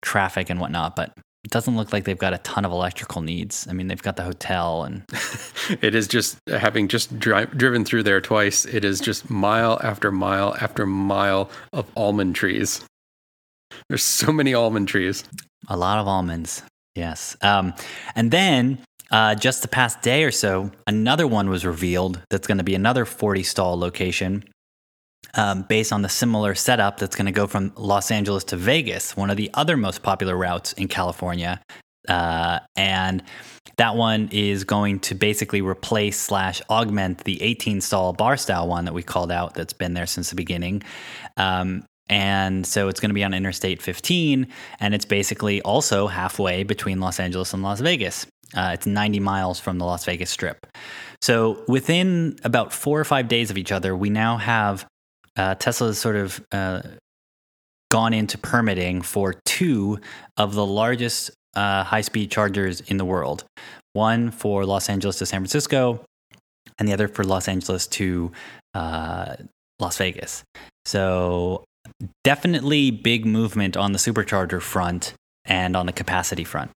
[0.02, 0.96] traffic and whatnot.
[0.96, 3.68] But it doesn't look like they've got a ton of electrical needs.
[3.70, 5.04] I mean, they've got the hotel and
[5.82, 8.66] it is just having just dri- driven through there twice.
[8.66, 12.84] It is just mile after mile after mile of almond trees.
[13.90, 15.24] There's so many almond trees.
[15.68, 16.64] A lot of almonds.
[16.96, 17.38] Yes.
[17.44, 17.76] Um,
[18.16, 18.80] and then
[19.12, 22.74] uh, just the past day or so, another one was revealed that's going to be
[22.74, 24.44] another 40 stall location
[25.36, 29.16] um, based on the similar setup that's going to go from Los Angeles to Vegas,
[29.16, 31.62] one of the other most popular routes in California.
[32.08, 33.24] Uh, and
[33.78, 38.94] that one is going to basically replace slash augment the 18 stall Barstow one that
[38.94, 40.84] we called out that's been there since the beginning.
[41.38, 44.48] Um, and so it's going to be on Interstate 15,
[44.80, 48.28] and it's basically also halfway between Los Angeles and Las Vegas.
[48.56, 50.68] Uh, it's 90 miles from the Las Vegas Strip.
[51.22, 54.86] So within about four or five days of each other, we now have
[55.38, 56.82] uh, has sort of uh,
[57.92, 60.00] gone into permitting for two
[60.38, 63.46] of the largest uh, high speed chargers in the world
[63.96, 66.04] one for Los Angeles to San Francisco,
[66.78, 68.32] and the other for Los Angeles to
[68.74, 69.36] uh,
[69.80, 70.44] Las Vegas.
[70.84, 71.64] So,
[72.24, 75.14] definitely big movement on the supercharger front
[75.46, 76.72] and on the capacity front.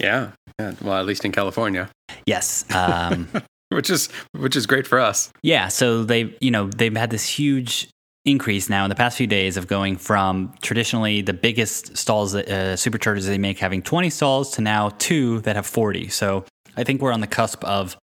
[0.00, 0.30] Yeah.
[0.58, 0.72] yeah.
[0.80, 1.90] Well, at least in California.
[2.26, 2.64] Yes.
[2.74, 3.28] Um,
[3.68, 5.30] which is which is great for us.
[5.42, 5.68] Yeah.
[5.68, 7.88] So they, you know, they've had this huge
[8.24, 12.48] increase now in the past few days of going from traditionally the biggest stalls that
[12.48, 16.08] uh, superchargers they make having 20 stalls to now two that have 40.
[16.08, 16.44] So
[16.76, 17.96] I think we're on the cusp of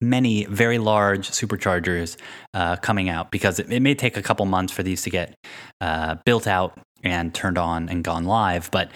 [0.00, 2.16] many very large superchargers
[2.54, 5.34] uh, coming out because it, it, may take a couple months for these to get
[5.80, 8.70] uh, built out and turned on and gone live.
[8.70, 8.90] But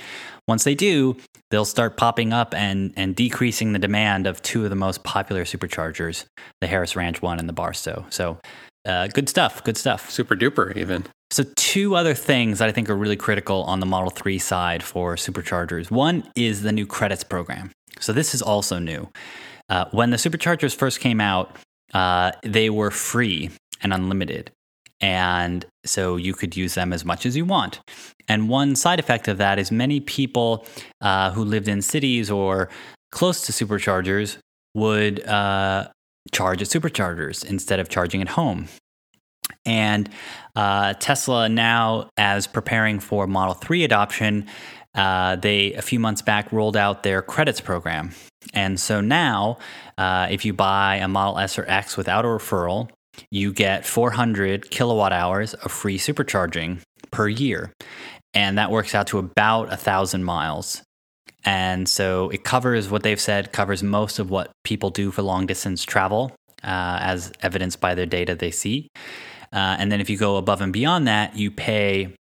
[0.49, 1.17] once they do,
[1.51, 5.45] they'll start popping up and, and decreasing the demand of two of the most popular
[5.45, 6.25] superchargers,
[6.61, 8.05] the Harris Ranch one and the Barstow.
[8.11, 8.39] So
[8.85, 9.63] uh, good stuff.
[9.65, 10.11] Good stuff.
[10.11, 11.05] Super duper, even.
[11.31, 14.83] So, two other things that I think are really critical on the Model 3 side
[14.83, 15.91] for superchargers.
[15.91, 17.71] One is the new credits program.
[18.01, 19.09] So, this is also new.
[19.69, 21.57] Uh, when the superchargers first came out,
[21.95, 23.51] uh, they were free
[23.83, 24.51] and unlimited.
[25.01, 27.81] And so you could use them as much as you want.
[28.29, 30.65] And one side effect of that is many people
[31.01, 32.69] uh, who lived in cities or
[33.11, 34.39] close to superchargers
[34.75, 35.89] would uh,
[36.33, 38.69] charge at superchargers instead of charging at home.
[39.65, 40.09] And
[40.57, 44.47] uh, Tesla now, as preparing for Model 3 adoption,
[44.95, 48.13] uh, they a few months back rolled out their credits program.
[48.53, 49.59] And so now,
[49.97, 52.91] uh, if you buy a Model S or X without a referral,
[53.31, 57.73] you get 400 kilowatt hours of free supercharging per year.
[58.35, 60.83] And that works out to about a thousand miles.
[61.45, 65.47] And so it covers what they've said, covers most of what people do for long
[65.47, 68.89] distance travel, uh, as evidenced by the data they see.
[69.53, 72.15] Uh, and then if you go above and beyond that, you pay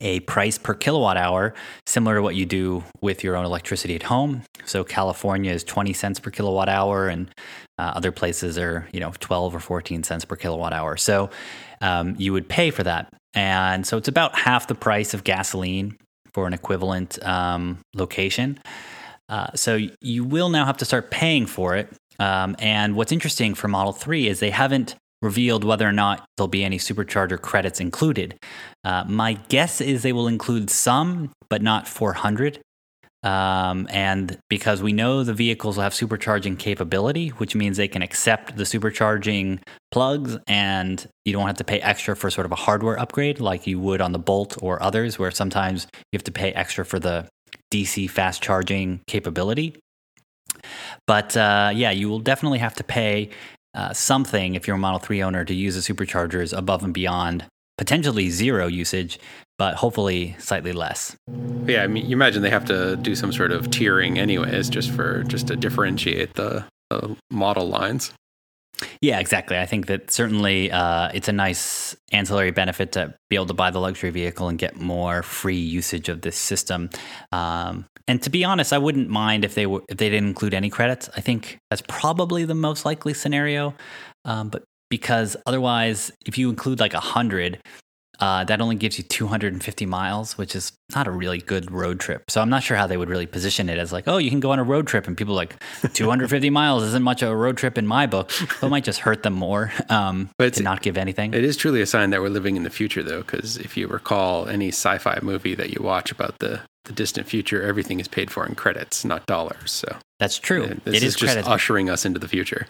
[0.00, 1.54] a price per kilowatt hour,
[1.86, 4.42] similar to what you do with your own electricity at home.
[4.64, 7.30] So California is 20 cents per kilowatt hour, and
[7.78, 10.96] uh, other places are you know 12 or 14 cents per kilowatt hour.
[10.96, 11.30] So
[11.80, 15.96] um, you would pay for that, and so it's about half the price of gasoline
[16.34, 18.58] for an equivalent um, location.
[19.28, 21.88] Uh, so you will now have to start paying for it.
[22.18, 26.48] Um, and what's interesting for Model 3 is they haven't revealed whether or not there'll
[26.48, 28.36] be any supercharger credits included.
[28.84, 32.60] Uh, my guess is they will include some, but not 400.
[33.24, 38.02] Um, and because we know the vehicles will have supercharging capability, which means they can
[38.02, 39.60] accept the supercharging
[39.90, 43.66] plugs and you don't have to pay extra for sort of a hardware upgrade like
[43.66, 46.98] you would on the Bolt or others, where sometimes you have to pay extra for
[46.98, 47.26] the
[47.72, 49.74] DC fast charging capability.
[51.06, 53.30] But uh, yeah, you will definitely have to pay
[53.74, 57.46] uh, something if you're a Model 3 owner to use the superchargers above and beyond
[57.78, 59.18] potentially zero usage,
[59.58, 61.16] but hopefully slightly less.
[61.66, 64.90] Yeah, I mean, you imagine they have to do some sort of tiering, anyways, just
[64.90, 68.12] for just to differentiate the, the model lines.
[69.00, 69.56] Yeah, exactly.
[69.56, 73.70] I think that certainly uh, it's a nice ancillary benefit to be able to buy
[73.70, 76.90] the luxury vehicle and get more free usage of this system.
[77.30, 80.54] Um, and to be honest, I wouldn't mind if they were if they didn't include
[80.54, 81.08] any credits.
[81.16, 83.74] I think that's probably the most likely scenario.
[84.24, 87.58] Um, but because otherwise, if you include like a hundred,
[88.20, 92.30] uh, that only gives you 250 miles, which is not a really good road trip.
[92.30, 94.38] So I'm not sure how they would really position it as like, oh, you can
[94.38, 95.60] go on a road trip, and people like
[95.94, 98.30] 250 miles isn't much of a road trip in my book.
[98.30, 101.34] So it might just hurt them more um, but to not give anything.
[101.34, 103.88] It is truly a sign that we're living in the future, though, because if you
[103.88, 108.30] recall any sci-fi movie that you watch about the the distant future, everything is paid
[108.30, 109.72] for in credits, not dollars.
[109.72, 110.66] So that's true.
[110.84, 111.48] This it is, is just credits.
[111.48, 112.66] ushering us into the future.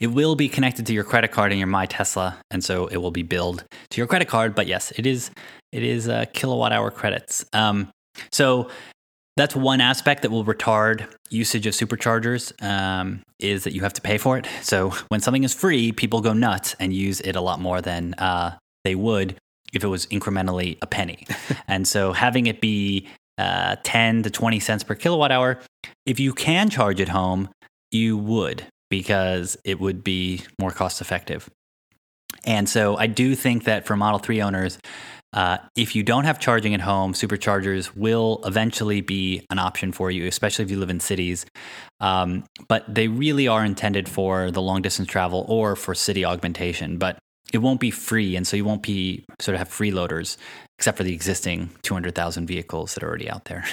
[0.00, 2.98] It will be connected to your credit card in your My Tesla, and so it
[2.98, 4.54] will be billed to your credit card.
[4.54, 5.30] But yes, it is
[5.72, 7.44] it is uh, kilowatt hour credits.
[7.52, 7.90] Um,
[8.30, 8.70] so
[9.36, 14.00] that's one aspect that will retard usage of superchargers um, is that you have to
[14.00, 14.46] pay for it.
[14.62, 18.14] So when something is free, people go nuts and use it a lot more than
[18.14, 19.36] uh, they would
[19.72, 21.26] if it was incrementally a penny.
[21.68, 25.58] and so having it be uh, 10 to 20 cents per kilowatt hour,
[26.06, 27.48] if you can charge at home,
[27.90, 28.64] you would
[28.98, 31.48] because it would be more cost effective.
[32.44, 34.78] And so I do think that for Model 3 owners,
[35.34, 40.08] Uh, if you don't have charging at home, superchargers will eventually be an option for
[40.08, 41.44] you, especially if you live in cities.
[41.98, 46.98] Um, but they really are intended for the long distance travel or for city augmentation.
[46.98, 47.18] But
[47.52, 50.36] it won't be free, and so you won't be sort of have freeloaders,
[50.78, 53.64] except for the existing 200,000 vehicles that are already out there.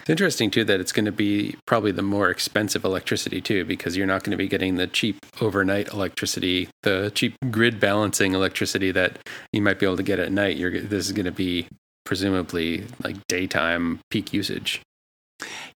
[0.00, 3.96] It's interesting too that it's going to be probably the more expensive electricity too, because
[3.96, 8.90] you're not going to be getting the cheap overnight electricity, the cheap grid balancing electricity
[8.92, 9.18] that
[9.52, 10.56] you might be able to get at night.
[10.56, 11.68] You're this is going to be
[12.04, 14.82] presumably like daytime peak usage.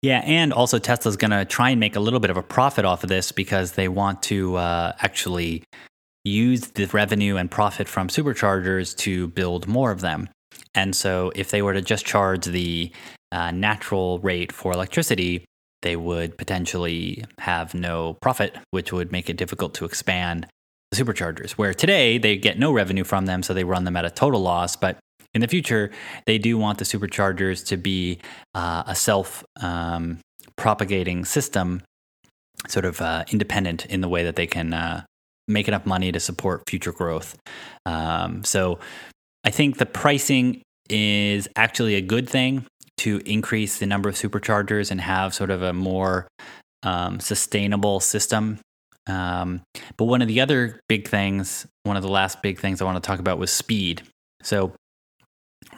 [0.02, 2.84] Yeah, and also Tesla's going to try and make a little bit of a profit
[2.84, 5.62] off of this because they want to uh, actually
[6.24, 10.28] use the revenue and profit from superchargers to build more of them.
[10.74, 12.90] And so, if they were to just charge the
[13.34, 15.44] uh, natural rate for electricity,
[15.82, 20.46] they would potentially have no profit, which would make it difficult to expand
[20.90, 21.52] the superchargers.
[21.52, 24.40] Where today they get no revenue from them, so they run them at a total
[24.40, 24.76] loss.
[24.76, 24.98] But
[25.34, 25.90] in the future,
[26.26, 28.20] they do want the superchargers to be
[28.54, 30.20] uh, a self um,
[30.56, 31.82] propagating system,
[32.68, 35.02] sort of uh, independent in the way that they can uh,
[35.48, 37.36] make enough money to support future growth.
[37.84, 38.78] Um, so
[39.42, 42.66] I think the pricing is actually a good thing
[42.98, 46.28] to increase the number of superchargers and have sort of a more
[46.82, 48.58] um, sustainable system.
[49.06, 49.62] Um,
[49.96, 53.02] but one of the other big things, one of the last big things I want
[53.02, 54.02] to talk about was speed.
[54.42, 54.72] So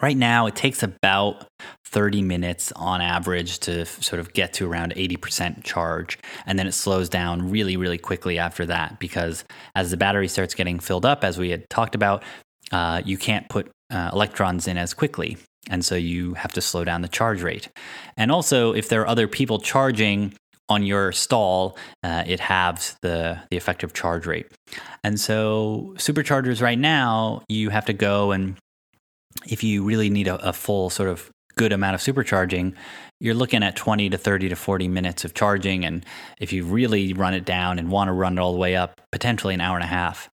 [0.01, 1.45] right now it takes about
[1.85, 6.73] 30 minutes on average to sort of get to around 80% charge and then it
[6.73, 9.43] slows down really really quickly after that because
[9.75, 12.23] as the battery starts getting filled up as we had talked about
[12.71, 15.37] uh, you can't put uh, electrons in as quickly
[15.69, 17.69] and so you have to slow down the charge rate.
[18.15, 20.33] And also, if there are other people charging
[20.69, 24.47] on your stall, uh, it halves the, the effective charge rate.
[25.03, 28.57] And so, superchargers right now, you have to go and
[29.45, 32.73] if you really need a, a full sort of good amount of supercharging,
[33.19, 35.85] you're looking at 20 to 30 to 40 minutes of charging.
[35.85, 36.05] And
[36.39, 39.01] if you really run it down and want to run it all the way up,
[39.11, 40.29] potentially an hour and a half.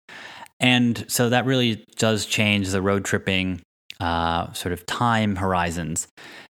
[0.60, 3.62] And so that really does change the road tripping
[4.04, 6.08] uh, sort of time horizons.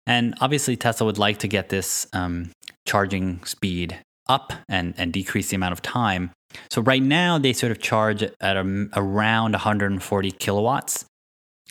[0.05, 2.51] And obviously, Tesla would like to get this um,
[2.85, 6.31] charging speed up and, and decrease the amount of time.
[6.69, 11.05] So right now, they sort of charge at a, around 140 kilowatts.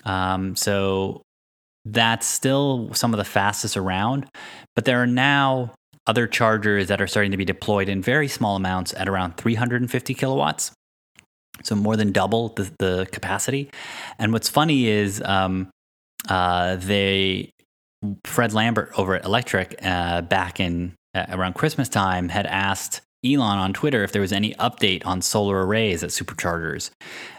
[0.06, 1.20] Um, so
[1.84, 4.26] that's still some of the fastest around.
[4.74, 5.74] But there are now
[6.06, 10.14] other chargers that are starting to be deployed in very small amounts at around 350
[10.14, 10.72] kilowatts
[11.62, 13.70] so more than double the, the capacity.
[14.18, 15.70] And what's funny is um,
[16.28, 17.50] uh, they
[18.24, 23.58] Fred Lambert over at Electrek uh, back in uh, around Christmas time had asked Elon
[23.58, 26.90] on Twitter if there was any update on solar arrays at superchargers.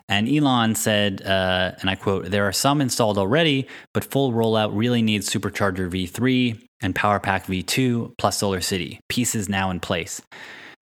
[0.10, 4.72] And Elon said, uh, and I quote, There are some installed already, but full rollout
[4.74, 10.22] really needs Supercharger V3 and PowerPack V2 plus Solar City, pieces now in place.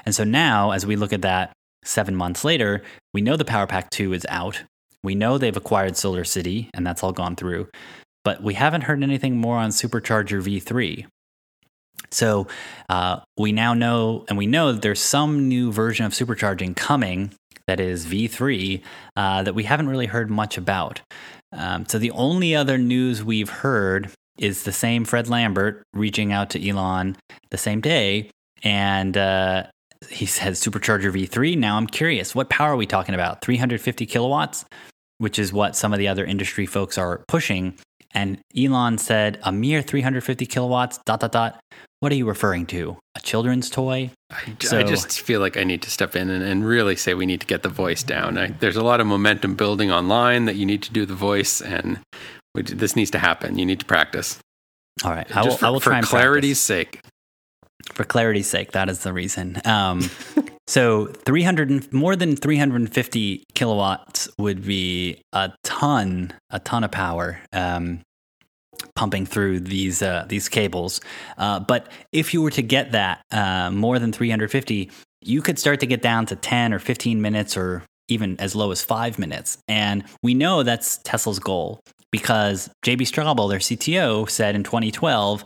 [0.05, 1.53] And so now, as we look at that,
[1.85, 2.81] seven months later,
[3.13, 4.63] we know the Power Pack 2 is out.
[5.03, 7.69] We know they've acquired Solar City, and that's all gone through.
[8.23, 11.05] But we haven't heard anything more on Supercharger V3.
[12.11, 12.47] So
[12.89, 17.33] uh, we now know, and we know that there's some new version of supercharging coming
[17.67, 18.81] that is V3
[19.15, 21.01] uh, that we haven't really heard much about.
[21.51, 26.49] Um, so the only other news we've heard is the same Fred Lambert reaching out
[26.51, 27.15] to Elon
[27.51, 28.29] the same day
[28.63, 29.63] and uh,
[30.09, 31.57] he says supercharger V3.
[31.57, 33.41] Now I'm curious, what power are we talking about?
[33.41, 34.65] 350 kilowatts,
[35.17, 37.77] which is what some of the other industry folks are pushing.
[38.13, 41.59] And Elon said a mere 350 kilowatts, dot, dot, dot.
[41.99, 42.97] What are you referring to?
[43.15, 44.11] A children's toy?
[44.31, 47.13] I, so, I just feel like I need to step in and, and, really say
[47.13, 48.37] we need to get the voice down.
[48.37, 51.61] I, there's a lot of momentum building online that you need to do the voice,
[51.61, 51.99] and
[52.53, 53.57] we, this needs to happen.
[53.57, 54.39] You need to practice.
[55.03, 55.35] All right.
[55.35, 56.91] I will, for, I will try for clarity's practice.
[56.91, 57.01] sake.
[57.93, 59.61] For clarity's sake, that is the reason.
[59.65, 60.09] Um,
[60.67, 67.39] so 300 more than 350 kilowatts would be a ton, a ton of power.
[67.53, 68.01] Um,
[68.95, 70.99] pumping through these uh, these cables,
[71.37, 75.79] uh, but if you were to get that uh, more than 350, you could start
[75.79, 79.57] to get down to 10 or 15 minutes, or even as low as five minutes.
[79.67, 81.79] And we know that's Tesla's goal
[82.11, 85.43] because JB Straubel, their CTO, said in 2012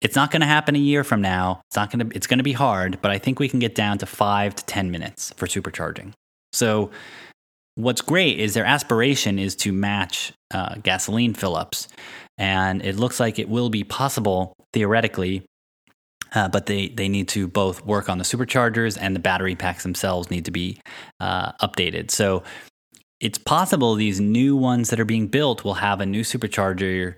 [0.00, 1.62] it's not going to happen a year from now.
[1.68, 2.16] It's not going to.
[2.16, 4.64] It's going to be hard, but I think we can get down to five to
[4.66, 6.12] ten minutes for supercharging.
[6.52, 6.90] So,
[7.76, 11.88] what's great is their aspiration is to match uh, gasoline fill-ups,
[12.36, 15.42] and it looks like it will be possible theoretically.
[16.34, 19.84] Uh, but they, they need to both work on the superchargers and the battery packs
[19.84, 20.78] themselves need to be
[21.20, 22.10] uh, updated.
[22.10, 22.42] So
[23.20, 27.14] it's possible these new ones that are being built will have a new supercharger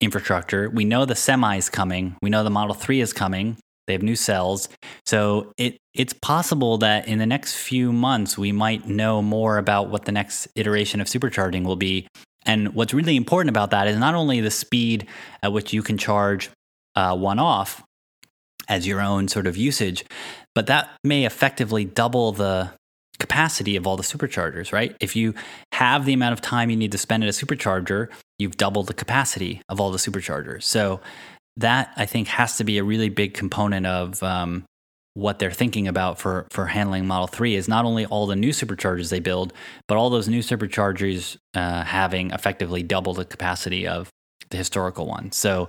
[0.00, 0.70] infrastructure.
[0.70, 2.16] We know the semi is coming.
[2.22, 3.56] We know the Model 3 is coming.
[3.86, 4.68] They have new cells.
[5.06, 9.88] So it it's possible that in the next few months we might know more about
[9.88, 12.06] what the next iteration of supercharging will be.
[12.44, 15.08] And what's really important about that is not only the speed
[15.42, 16.50] at which you can charge
[16.94, 17.82] uh, one off
[18.68, 20.04] as your own sort of usage,
[20.54, 22.70] but that may effectively double the
[23.18, 24.96] capacity of all the superchargers, right?
[25.00, 25.34] If you
[25.72, 28.94] have the amount of time you need to spend at a supercharger, you've doubled the
[28.94, 30.64] capacity of all the superchargers.
[30.64, 31.00] So
[31.56, 34.64] that I think has to be a really big component of um,
[35.14, 38.50] what they're thinking about for for handling Model Three is not only all the new
[38.50, 39.52] superchargers they build,
[39.88, 44.08] but all those new superchargers uh, having effectively double the capacity of
[44.50, 45.32] the historical one.
[45.32, 45.68] So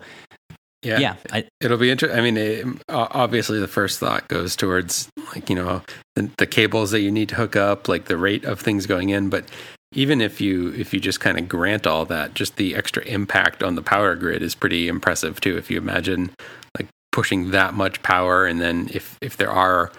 [0.84, 2.18] yeah, yeah I, it'll be interesting.
[2.18, 5.82] I mean, it, obviously, the first thought goes towards like you know
[6.16, 9.10] the, the, cables that you need to hook up, like the rate of things going
[9.10, 9.30] in.
[9.30, 9.46] But
[9.92, 13.64] even if you if you just kind of grant all that, just the extra impact
[13.64, 15.58] on the power grid is pretty impressive too.
[15.58, 16.32] If you imagine
[16.78, 19.92] like pushing that much power, and then if if there are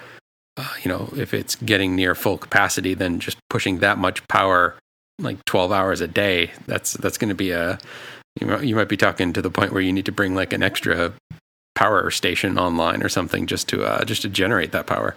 [0.57, 4.77] uh, you know if it's getting near full capacity, then just pushing that much power
[5.19, 7.79] like 12 hours a day that's that's going to be a
[8.41, 10.53] you might, you might be talking to the point where you need to bring like
[10.53, 11.13] an extra
[11.75, 15.15] power station online or something just to uh, just to generate that power.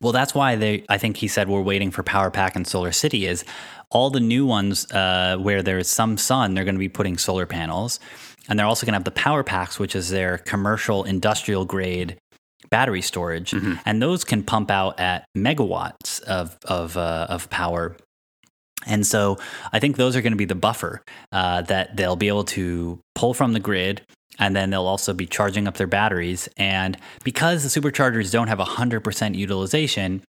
[0.00, 0.84] Well, that's why they.
[0.88, 3.26] I think he said we're waiting for Power Pack and Solar City.
[3.26, 3.44] Is
[3.90, 7.18] all the new ones uh, where there is some sun, they're going to be putting
[7.18, 8.00] solar panels,
[8.48, 12.16] and they're also going to have the Power Packs, which is their commercial industrial grade
[12.70, 13.74] battery storage, mm-hmm.
[13.84, 17.96] and those can pump out at megawatts of of uh, of power
[18.86, 19.38] and so
[19.72, 23.00] I think those are going to be the buffer uh, that they'll be able to
[23.14, 24.02] pull from the grid.
[24.40, 26.48] And then they'll also be charging up their batteries.
[26.56, 30.22] And because the superchargers don't have 100% utilization,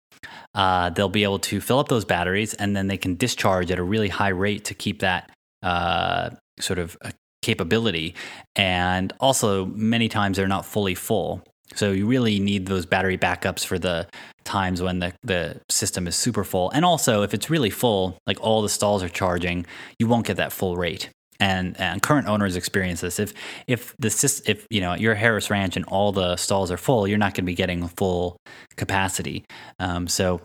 [0.54, 3.80] uh, they'll be able to fill up those batteries and then they can discharge at
[3.80, 5.32] a really high rate to keep that
[5.64, 8.14] uh, sort of uh, capability.
[8.56, 11.42] And also, many times they're not fully full.
[11.76, 14.08] So you really need those battery backups for the
[14.44, 16.70] times when the, the system is super full.
[16.72, 19.66] And also, if it's really full, like all the stalls are charging,
[19.98, 21.10] you won't get that full rate.
[21.42, 23.18] And, and current owners experience this.
[23.18, 23.34] If
[23.66, 27.18] if the if you know your Harris Ranch and all the stalls are full, you're
[27.18, 28.38] not going to be getting full
[28.78, 29.44] capacity.
[29.80, 30.40] Um, so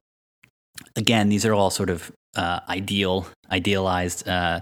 [0.97, 4.61] again, these are all sort of uh, ideal idealized uh,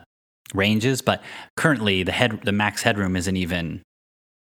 [0.55, 1.23] ranges, but
[1.57, 3.83] currently the head the max headroom isn't even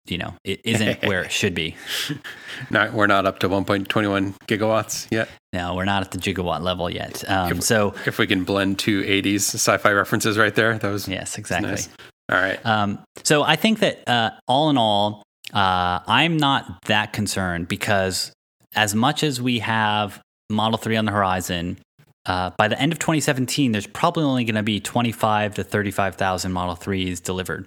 [0.09, 1.77] you know it isn't where it should be.
[2.71, 5.29] not we're not up to 1.21 gigawatts yet.
[5.53, 7.29] No, we're not at the gigawatt level yet.
[7.29, 11.09] Um, if, so if we can blend two 80s sci-fi references right there, that was
[11.09, 11.71] yes, exactly.
[11.71, 11.89] Nice.
[12.31, 12.65] All right.
[12.67, 18.33] Um, so I think that uh, all in all, uh, I'm not that concerned because
[18.75, 21.79] as much as we have Model 3 on the horizon,
[22.27, 26.53] uh, by the end of 2017, there's probably only going to be 25 to 35,000
[26.53, 27.67] Model 3s delivered.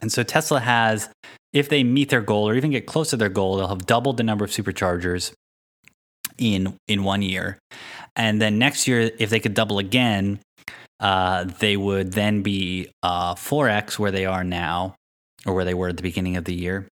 [0.00, 1.08] And so Tesla has,
[1.52, 4.16] if they meet their goal or even get close to their goal, they'll have doubled
[4.16, 5.32] the number of superchargers
[6.38, 7.58] in in one year.
[8.16, 10.40] And then next year, if they could double again,
[11.00, 14.94] uh, they would then be uh, 4x where they are now,
[15.46, 16.88] or where they were at the beginning of the year.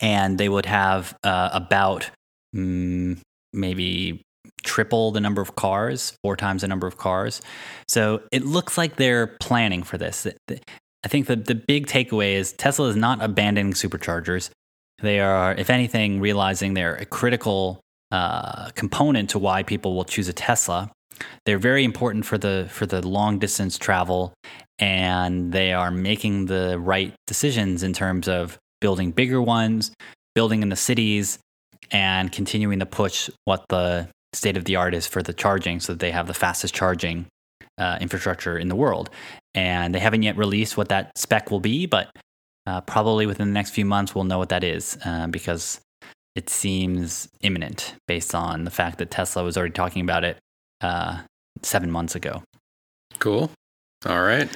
[0.00, 2.10] And they would have uh, about
[2.54, 3.18] mm,
[3.52, 4.22] maybe
[4.64, 7.40] triple the number of cars, four times the number of cars.
[7.88, 10.26] So it looks like they're planning for this.
[11.04, 14.50] I think that the big takeaway is Tesla is not abandoning superchargers.
[15.00, 17.80] They are, if anything, realizing they're a critical
[18.12, 20.92] uh, component to why people will choose a Tesla.
[21.44, 24.32] They're very important for the for the long distance travel,
[24.78, 29.92] and they are making the right decisions in terms of building bigger ones,
[30.34, 31.38] building in the cities,
[31.90, 35.92] and continuing to push what the state of the art is for the charging, so
[35.92, 37.26] that they have the fastest charging
[37.76, 39.10] uh, infrastructure in the world
[39.54, 42.10] and they haven't yet released what that spec will be, but
[42.66, 45.80] uh, probably within the next few months we'll know what that is uh, because
[46.34, 50.38] it seems imminent based on the fact that Tesla was already talking about it
[50.80, 51.20] uh,
[51.62, 52.42] seven months ago.
[53.18, 53.50] Cool.
[54.06, 54.48] All right.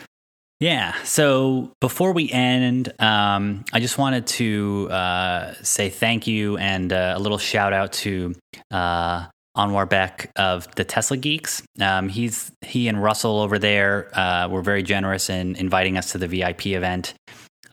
[0.58, 0.94] Yeah.
[1.02, 7.14] So before we end, um, I just wanted to uh, say thank you and uh,
[7.16, 8.34] a little shout out to
[8.70, 9.26] uh,
[9.56, 11.62] Anwar Beck of the Tesla Geeks.
[11.80, 16.18] Um, he's he and Russell over there uh, were very generous in inviting us to
[16.18, 17.14] the VIP event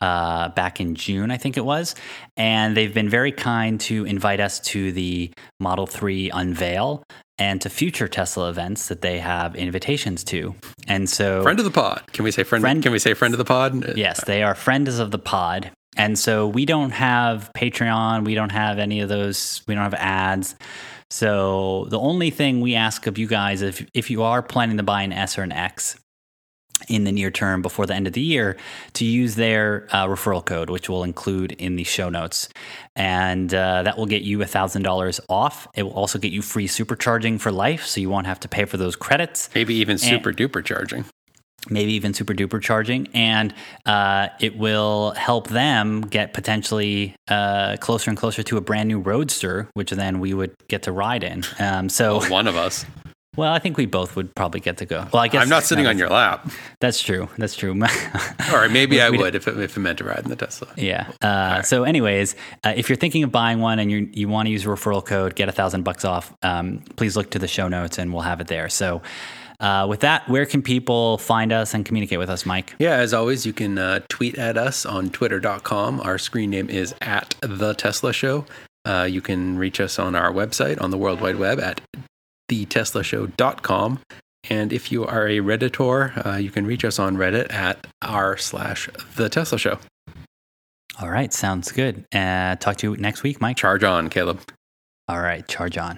[0.00, 1.94] uh, back in June, I think it was,
[2.36, 5.30] and they've been very kind to invite us to the
[5.60, 7.04] Model Three unveil
[7.38, 10.54] and to future Tesla events that they have invitations to.
[10.86, 12.02] And so, friend of the pod.
[12.12, 12.62] Can we say friend?
[12.62, 13.96] friend can we say friend of the pod?
[13.96, 15.70] Yes, they are friends of the pod.
[15.96, 19.94] And so we don't have Patreon, we don't have any of those, we don't have
[19.94, 20.56] ads.
[21.10, 24.82] So the only thing we ask of you guys, if if you are planning to
[24.82, 25.96] buy an S or an X
[26.88, 28.56] in the near term before the end of the year,
[28.94, 32.48] to use their uh, referral code, which we'll include in the show notes,
[32.96, 35.68] and uh, that will get you thousand dollars off.
[35.74, 38.64] It will also get you free supercharging for life, so you won't have to pay
[38.64, 39.48] for those credits.
[39.54, 41.04] Maybe even super duper charging
[41.70, 43.54] maybe even super duper charging, and
[43.86, 49.00] uh, it will help them get potentially uh, closer and closer to a brand new
[49.00, 51.44] Roadster, which then we would get to ride in.
[51.58, 52.84] Um, so well, one of us.
[53.36, 55.08] Well, I think we both would probably get to go.
[55.12, 56.48] Well, I guess I'm not sitting on your lap.
[56.78, 57.28] That's true.
[57.36, 57.72] That's true.
[58.52, 60.68] or maybe I would if it, if it meant to ride in the Tesla.
[60.76, 61.10] Yeah.
[61.20, 61.26] Uh,
[61.56, 61.66] right.
[61.66, 64.64] So, anyways, uh, if you're thinking of buying one and you you want to use
[64.64, 66.32] a referral code, get a thousand bucks off.
[66.42, 68.68] Um, please look to the show notes and we'll have it there.
[68.68, 69.02] So.
[69.60, 72.74] Uh, with that, where can people find us and communicate with us, Mike?
[72.78, 76.00] Yeah, as always, you can uh, tweet at us on twitter.com.
[76.00, 78.46] Our screen name is at The Tesla Show.
[78.84, 81.80] Uh, you can reach us on our website on the World Wide Web at
[82.50, 84.00] theteslashow.com.
[84.50, 88.36] And if you are a Redditor, uh, you can reach us on Reddit at r
[88.36, 89.78] slash The Tesla Show.
[91.00, 92.04] All right, sounds good.
[92.14, 93.56] Uh, talk to you next week, Mike.
[93.56, 94.40] Charge on, Caleb.
[95.08, 95.96] All right, charge on.